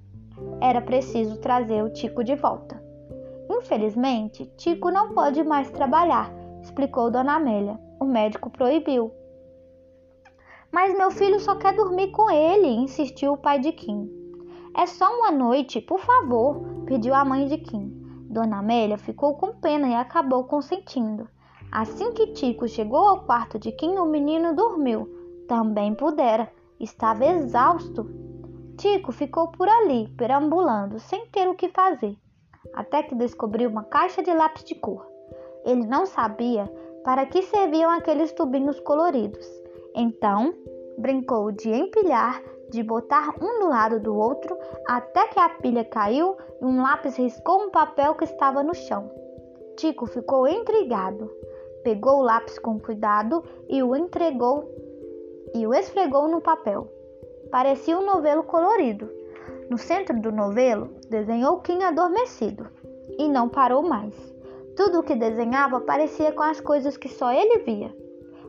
Era 0.62 0.80
preciso 0.80 1.38
trazer 1.42 1.84
o 1.84 1.90
Tico 1.90 2.24
de 2.24 2.36
volta. 2.36 2.82
Infelizmente, 3.50 4.46
Tico 4.56 4.90
não 4.90 5.14
pode 5.14 5.44
mais 5.44 5.70
trabalhar, 5.70 6.32
explicou 6.70 7.10
Dona 7.10 7.36
Amélia. 7.36 7.80
O 8.00 8.06
médico 8.06 8.50
proibiu. 8.50 9.12
Mas 10.72 10.96
meu 10.96 11.10
filho 11.10 11.40
só 11.40 11.56
quer 11.56 11.76
dormir 11.76 12.12
com 12.12 12.30
ele, 12.30 12.68
insistiu 12.68 13.34
o 13.34 13.38
pai 13.38 13.60
de 13.60 13.72
Kim. 13.72 14.08
É 14.78 14.86
só 14.86 15.06
uma 15.18 15.32
noite, 15.32 15.82
por 15.82 16.00
favor, 16.00 16.62
pediu 16.86 17.16
a 17.16 17.26
mãe 17.26 17.48
de 17.48 17.58
Kim. 17.58 17.90
Dona 18.30 18.60
Amélia 18.60 19.00
ficou 19.00 19.36
com 19.36 19.56
pena 19.56 19.88
e 19.88 19.96
acabou 19.96 20.44
consentindo. 20.44 21.28
Assim 21.72 22.14
que 22.14 22.28
Tico 22.28 22.68
chegou 22.68 23.00
ao 23.00 23.26
quarto 23.26 23.58
de 23.58 23.72
Kim, 23.72 23.96
o 23.98 24.06
menino 24.06 24.56
dormiu. 24.56 25.10
Também 25.48 25.96
pudera, 25.96 26.52
estava 26.80 27.26
exausto. 27.26 28.08
Tico 28.78 29.12
ficou 29.12 29.48
por 29.48 29.68
ali, 29.68 30.08
perambulando, 30.16 31.00
sem 31.00 31.26
ter 31.28 31.50
o 31.50 31.56
que 31.56 31.70
fazer, 31.70 32.16
até 32.74 33.02
que 33.02 33.16
descobriu 33.16 33.70
uma 33.70 33.84
caixa 33.84 34.22
de 34.22 34.32
lápis 34.32 34.64
de 34.64 34.76
cor. 34.76 35.09
Ele 35.66 35.86
não 35.86 36.06
sabia 36.06 36.72
para 37.04 37.26
que 37.26 37.42
serviam 37.44 37.90
aqueles 37.90 38.32
tubinhos 38.32 38.80
coloridos. 38.80 39.46
Então, 39.96 40.54
brincou 40.98 41.52
de 41.52 41.70
empilhar 41.70 42.42
de 42.70 42.84
botar 42.84 43.36
um 43.42 43.60
do 43.60 43.70
lado 43.70 44.00
do 44.00 44.16
outro 44.16 44.58
até 44.88 45.28
que 45.28 45.40
a 45.40 45.50
pilha 45.50 45.84
caiu 45.84 46.38
e 46.62 46.66
um 46.66 46.82
lápis 46.82 47.16
riscou 47.16 47.64
um 47.64 47.70
papel 47.70 48.16
que 48.16 48.24
estava 48.24 48.64
no 48.64 48.74
chão. 48.74 49.10
Tico 49.76 50.06
ficou 50.06 50.48
intrigado. 50.48 51.32
Pegou 51.84 52.20
o 52.20 52.22
lápis 52.22 52.60
com 52.60 52.80
cuidado 52.80 53.44
e 53.68 53.82
o 53.82 53.96
entregou 53.96 54.70
e 55.56 55.66
o 55.66 55.74
esfregou 55.74 56.28
no 56.28 56.42
papel. 56.42 56.88
Parecia 57.50 57.98
um 57.98 58.06
novelo 58.06 58.44
colorido. 58.44 59.10
No 59.70 59.78
centro 59.78 60.20
do 60.20 60.32
novelo, 60.32 60.90
desenhou 61.10 61.60
Kim 61.62 61.82
adormecido 61.84 62.68
e 63.18 63.28
não 63.28 63.50
parou 63.50 63.82
mais. 63.82 64.14
Tudo 64.80 65.02
o 65.02 65.04
que 65.04 65.14
desenhava 65.14 65.82
parecia 65.82 66.32
com 66.32 66.42
as 66.42 66.62
coisas 66.62 66.96
que 66.96 67.10
só 67.10 67.34
ele 67.34 67.66
via. 67.66 67.94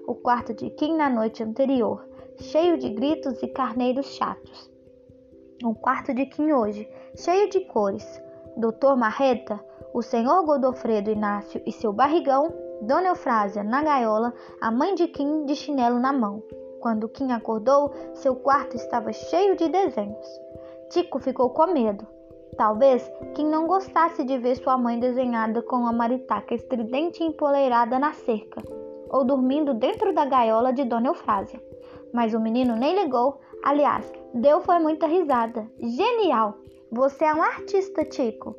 O 0.06 0.14
quarto 0.14 0.54
de 0.54 0.70
Kim 0.70 0.94
na 0.96 1.10
noite 1.10 1.42
anterior, 1.42 2.06
cheio 2.36 2.78
de 2.78 2.88
gritos 2.88 3.42
e 3.42 3.48
carneiros 3.48 4.06
chatos. 4.14 4.70
Um 5.64 5.74
quarto 5.74 6.14
de 6.14 6.24
Kim 6.26 6.52
hoje, 6.52 6.88
cheio 7.16 7.50
de 7.50 7.58
cores. 7.64 8.06
Doutor 8.56 8.96
Marreta, 8.96 9.58
o 9.92 10.02
senhor 10.02 10.44
Godofredo 10.44 11.10
Inácio 11.10 11.60
e 11.66 11.72
seu 11.72 11.92
barrigão, 11.92 12.54
Dona 12.80 13.08
Eufrásia 13.08 13.64
na 13.64 13.82
gaiola, 13.82 14.32
a 14.60 14.70
mãe 14.70 14.94
de 14.94 15.08
Kim 15.08 15.44
de 15.46 15.56
chinelo 15.56 15.98
na 15.98 16.12
mão. 16.12 16.44
Quando 16.78 17.08
Kim 17.08 17.32
acordou, 17.32 17.92
seu 18.14 18.36
quarto 18.36 18.76
estava 18.76 19.12
cheio 19.12 19.56
de 19.56 19.68
desenhos. 19.68 20.28
Tico 20.90 21.18
ficou 21.18 21.50
com 21.50 21.72
medo. 21.72 22.06
Talvez 22.56 23.10
quem 23.34 23.46
não 23.46 23.66
gostasse 23.66 24.24
de 24.24 24.36
ver 24.38 24.56
sua 24.56 24.76
mãe 24.76 24.98
desenhada 24.98 25.62
com 25.62 25.76
uma 25.76 25.92
maritaca 25.92 26.54
estridente 26.54 27.22
e 27.22 27.26
empoleirada 27.26 27.98
na 27.98 28.12
cerca, 28.12 28.62
ou 29.08 29.24
dormindo 29.24 29.74
dentro 29.74 30.12
da 30.12 30.24
gaiola 30.24 30.72
de 30.72 30.84
Dona 30.84 31.08
Eufrásia. 31.08 31.62
Mas 32.12 32.34
o 32.34 32.40
menino 32.40 32.76
nem 32.76 32.94
ligou. 33.02 33.40
Aliás, 33.62 34.10
deu 34.34 34.60
foi 34.60 34.78
muita 34.78 35.06
risada. 35.06 35.66
Genial! 35.78 36.58
Você 36.92 37.24
é 37.24 37.32
um 37.32 37.42
artista, 37.42 38.04
Tico. 38.04 38.56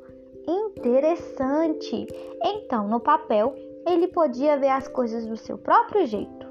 Interessante. 0.47 2.07
Então, 2.43 2.87
no 2.87 2.99
papel, 2.99 3.53
ele 3.85 4.07
podia 4.07 4.57
ver 4.57 4.69
as 4.69 4.87
coisas 4.87 5.27
do 5.27 5.35
seu 5.35 5.57
próprio 5.57 6.05
jeito. 6.05 6.49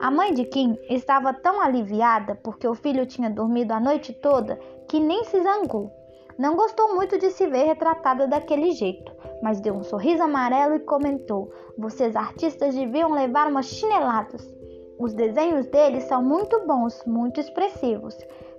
A 0.00 0.10
mãe 0.10 0.34
de 0.34 0.44
Kim 0.44 0.76
estava 0.88 1.32
tão 1.32 1.60
aliviada 1.60 2.34
porque 2.34 2.66
o 2.66 2.74
filho 2.74 3.06
tinha 3.06 3.30
dormido 3.30 3.72
a 3.72 3.78
noite 3.78 4.12
toda 4.12 4.58
que 4.88 4.98
nem 4.98 5.22
se 5.24 5.40
zangou. 5.42 5.92
Não 6.38 6.56
gostou 6.56 6.94
muito 6.94 7.18
de 7.18 7.30
se 7.30 7.46
ver 7.46 7.64
retratada 7.64 8.26
daquele 8.26 8.72
jeito, 8.72 9.12
mas 9.42 9.60
deu 9.60 9.74
um 9.74 9.82
sorriso 9.82 10.22
amarelo 10.22 10.76
e 10.76 10.80
comentou: 10.80 11.52
Vocês 11.76 12.16
artistas 12.16 12.74
deviam 12.74 13.12
levar 13.12 13.48
umas 13.48 13.66
chineladas. 13.66 14.52
Os 14.98 15.12
desenhos 15.14 15.66
deles 15.66 16.04
são 16.04 16.22
muito 16.22 16.66
bons, 16.66 17.02
muito 17.06 17.40
expressivos. 17.40 18.16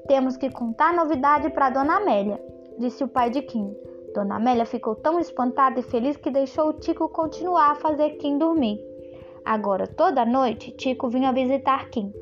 Temos 0.07 0.35
que 0.35 0.51
contar 0.51 0.93
novidade 0.93 1.49
para 1.49 1.69
Dona 1.69 1.97
Amélia, 1.97 2.39
disse 2.77 3.03
o 3.03 3.07
pai 3.07 3.29
de 3.29 3.41
Kim. 3.41 3.73
Dona 4.13 4.35
Amélia 4.35 4.65
ficou 4.65 4.95
tão 4.95 5.19
espantada 5.19 5.79
e 5.79 5.83
feliz 5.83 6.17
que 6.17 6.29
deixou 6.29 6.69
o 6.69 6.73
Tico 6.73 7.09
continuar 7.09 7.71
a 7.71 7.75
fazer 7.75 8.11
Kim 8.17 8.37
dormir. 8.37 8.79
Agora, 9.45 9.87
toda 9.87 10.25
noite, 10.25 10.71
Tico 10.71 11.09
vinha 11.09 11.33
visitar 11.33 11.89
Kim. 11.89 12.13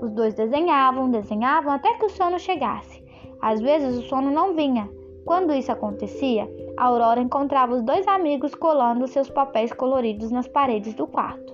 Os 0.00 0.10
dois 0.12 0.34
desenhavam, 0.34 1.10
desenhavam 1.10 1.72
até 1.72 1.94
que 1.94 2.04
o 2.04 2.10
sono 2.10 2.38
chegasse. 2.38 3.01
Às 3.42 3.60
vezes 3.60 3.98
o 3.98 4.08
sono 4.08 4.30
não 4.30 4.54
vinha. 4.54 4.88
Quando 5.26 5.52
isso 5.52 5.70
acontecia, 5.70 6.48
Aurora 6.76 7.20
encontrava 7.20 7.74
os 7.74 7.82
dois 7.82 8.06
amigos 8.06 8.54
colando 8.54 9.06
seus 9.08 9.28
papéis 9.28 9.72
coloridos 9.72 10.30
nas 10.30 10.46
paredes 10.46 10.94
do 10.94 11.06
quarto. 11.06 11.52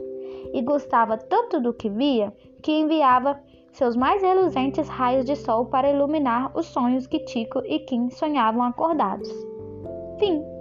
E 0.53 0.62
gostava 0.62 1.16
tanto 1.16 1.61
do 1.61 1.72
que 1.72 1.88
via 1.88 2.33
que 2.62 2.72
enviava 2.72 3.40
seus 3.72 3.96
mais 3.96 4.22
reluzentes 4.22 4.88
raios 4.88 5.24
de 5.24 5.37
sol 5.37 5.66
para 5.66 5.90
iluminar 5.90 6.51
os 6.55 6.66
sonhos 6.66 7.07
que 7.07 7.20
Tico 7.20 7.62
e 7.64 7.79
Kim 7.81 8.11
sonhavam 8.11 8.62
acordados. 8.62 9.29
Fim. 10.18 10.58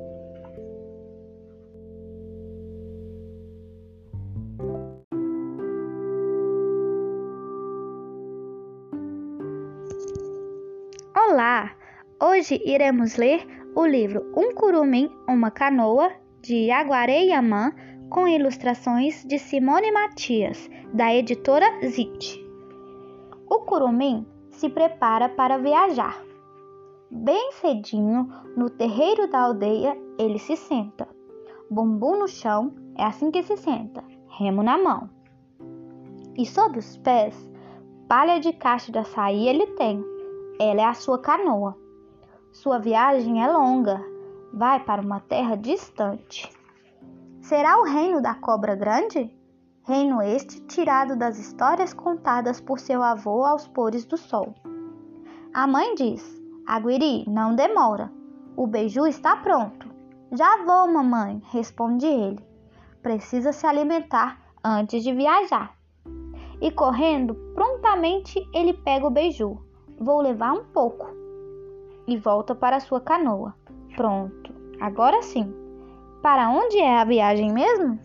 Hoje 12.38 12.62
iremos 12.63 13.15
ler 13.15 13.47
o 13.76 13.84
livro 13.84 14.32
Um 14.38 14.54
Curumim, 14.54 15.10
Uma 15.28 15.50
Canoa, 15.50 16.12
de 16.43 16.67
Yaguaré 16.67 17.23
Yaman, 17.23 17.71
com 18.12 18.28
ilustrações 18.28 19.26
de 19.26 19.39
Simone 19.39 19.91
Matias, 19.91 20.69
da 20.93 21.12
editora 21.15 21.65
Zit. 21.88 22.39
O 23.50 23.62
curumim 23.62 24.23
se 24.52 24.69
prepara 24.69 25.30
para 25.30 25.58
viajar. 25.58 26.23
Bem 27.10 27.54
cedinho, 27.54 28.30
no 28.56 28.69
terreiro 28.69 29.28
da 29.32 29.39
aldeia, 29.39 29.97
ele 30.19 30.38
se 30.38 30.56
senta. 30.56 31.08
Bumbum 31.71 32.19
no 32.19 32.28
chão, 32.28 32.76
é 32.95 33.04
assim 33.04 33.32
que 33.32 33.41
se 33.41 33.58
senta, 33.58 34.04
remo 34.38 34.62
na 34.62 34.78
mão. 34.78 35.10
E 36.38 36.45
sob 36.45 36.78
os 36.78 36.97
pés, 36.97 37.50
palha 38.08 38.39
de 38.39 38.54
caixa 38.54 38.91
de 38.91 39.00
açaí 39.00 39.47
ele 39.47 39.65
tem. 39.76 40.06
Ela 40.60 40.82
é 40.82 40.86
a 40.86 40.93
sua 40.93 41.19
canoa. 41.19 41.87
Sua 42.58 42.80
viagem 42.80 43.43
é 43.43 43.48
longa, 43.48 44.04
vai 44.52 44.84
para 44.84 45.00
uma 45.00 45.20
terra 45.20 45.56
distante. 45.56 46.52
Será 47.39 47.80
o 47.80 47.84
reino 47.84 48.20
da 48.20 48.34
cobra 48.34 48.76
grande? 48.76 49.32
Reino 49.84 50.24
este 50.24 50.62
tirado 50.62 51.15
das 51.15 51.38
histórias 51.38 51.93
contadas 51.93 52.60
por 52.60 52.80
seu 52.80 53.04
avô 53.04 53.46
aos 53.46 53.67
pores 53.67 54.06
do 54.06 54.17
sol. 54.17 54.56
A 55.54 55.67
mãe 55.67 55.93
diz: 55.93 56.26
Aguiri, 56.65 57.30
não 57.30 57.56
demora. 57.56 58.12
O 58.56 58.65
beiju 58.65 59.06
está 59.06 59.36
pronto. 59.36 59.88
Já 60.32 60.65
vou, 60.65 60.88
mamãe, 60.88 61.39
responde 61.52 62.08
ele. 62.08 62.43
Precisa 63.04 63.54
se 63.54 63.67
alimentar 63.67 64.41
antes 64.63 65.04
de 65.04 65.13
viajar. 65.13 65.78
E 66.60 66.72
correndo, 66.72 67.36
prontamente 67.54 68.43
ele 68.52 68.74
pega 68.74 69.06
o 69.06 69.12
beiju. 69.12 69.63
Vou 70.00 70.22
levar 70.22 70.54
um 70.54 70.65
pouco. 70.65 71.27
E 72.08 72.17
volta 72.17 72.56
para 72.56 72.80
sua 72.80 73.02
canoa. 73.02 73.54
Pronto, 73.96 74.54
agora 74.80 75.22
sim. 75.22 75.54
Para 76.22 76.50
onde 76.50 76.78
é 76.78 77.00
a 77.00 77.04
viagem 77.04 77.52
mesmo? 77.52 78.00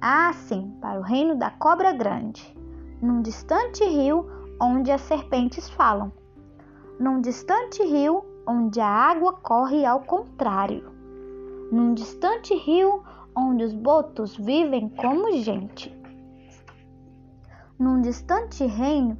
Ah, 0.00 0.32
sim, 0.32 0.76
para 0.80 1.00
o 1.00 1.02
reino 1.02 1.36
da 1.36 1.50
cobra 1.50 1.92
grande, 1.92 2.54
num 3.00 3.22
distante 3.22 3.84
rio 3.84 4.26
onde 4.60 4.90
as 4.90 5.00
serpentes 5.00 5.68
falam 5.70 6.12
num 7.02 7.20
distante 7.20 7.82
rio 7.82 8.24
onde 8.46 8.80
a 8.80 8.86
água 8.86 9.32
corre 9.32 9.84
ao 9.84 10.00
contrário, 10.00 10.88
num 11.72 11.94
distante 11.94 12.54
rio 12.54 13.02
onde 13.36 13.64
os 13.64 13.72
botos 13.72 14.36
vivem 14.36 14.88
como 14.88 15.32
gente, 15.32 15.92
num 17.76 18.00
distante 18.00 18.64
reino 18.64 19.18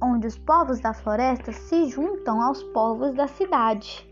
onde 0.00 0.26
os 0.26 0.38
povos 0.38 0.80
da 0.80 0.92
floresta 0.92 1.52
se 1.52 1.86
juntam 1.86 2.40
aos 2.40 2.62
povos 2.62 3.14
da 3.14 3.26
cidade. 3.26 4.08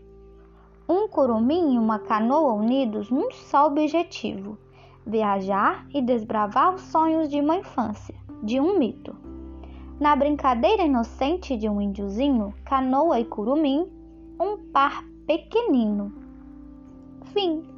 Um 0.87 1.07
curumim 1.07 1.75
e 1.75 1.77
uma 1.79 1.99
canoa 1.99 2.53
unidos 2.53 3.09
num 3.09 3.31
só 3.31 3.67
objetivo: 3.67 4.57
viajar 5.05 5.87
e 5.93 6.01
desbravar 6.01 6.75
os 6.75 6.81
sonhos 6.81 7.29
de 7.29 7.39
uma 7.39 7.57
infância, 7.57 8.15
de 8.41 8.59
um 8.59 8.77
mito. 8.77 9.15
Na 9.99 10.15
brincadeira 10.15 10.83
inocente 10.83 11.55
de 11.55 11.69
um 11.69 11.81
índiozinho, 11.81 12.53
canoa 12.65 13.19
e 13.19 13.25
curumim, 13.25 13.89
um 14.39 14.57
par 14.71 15.03
pequenino. 15.25 16.11
Fim. 17.33 17.72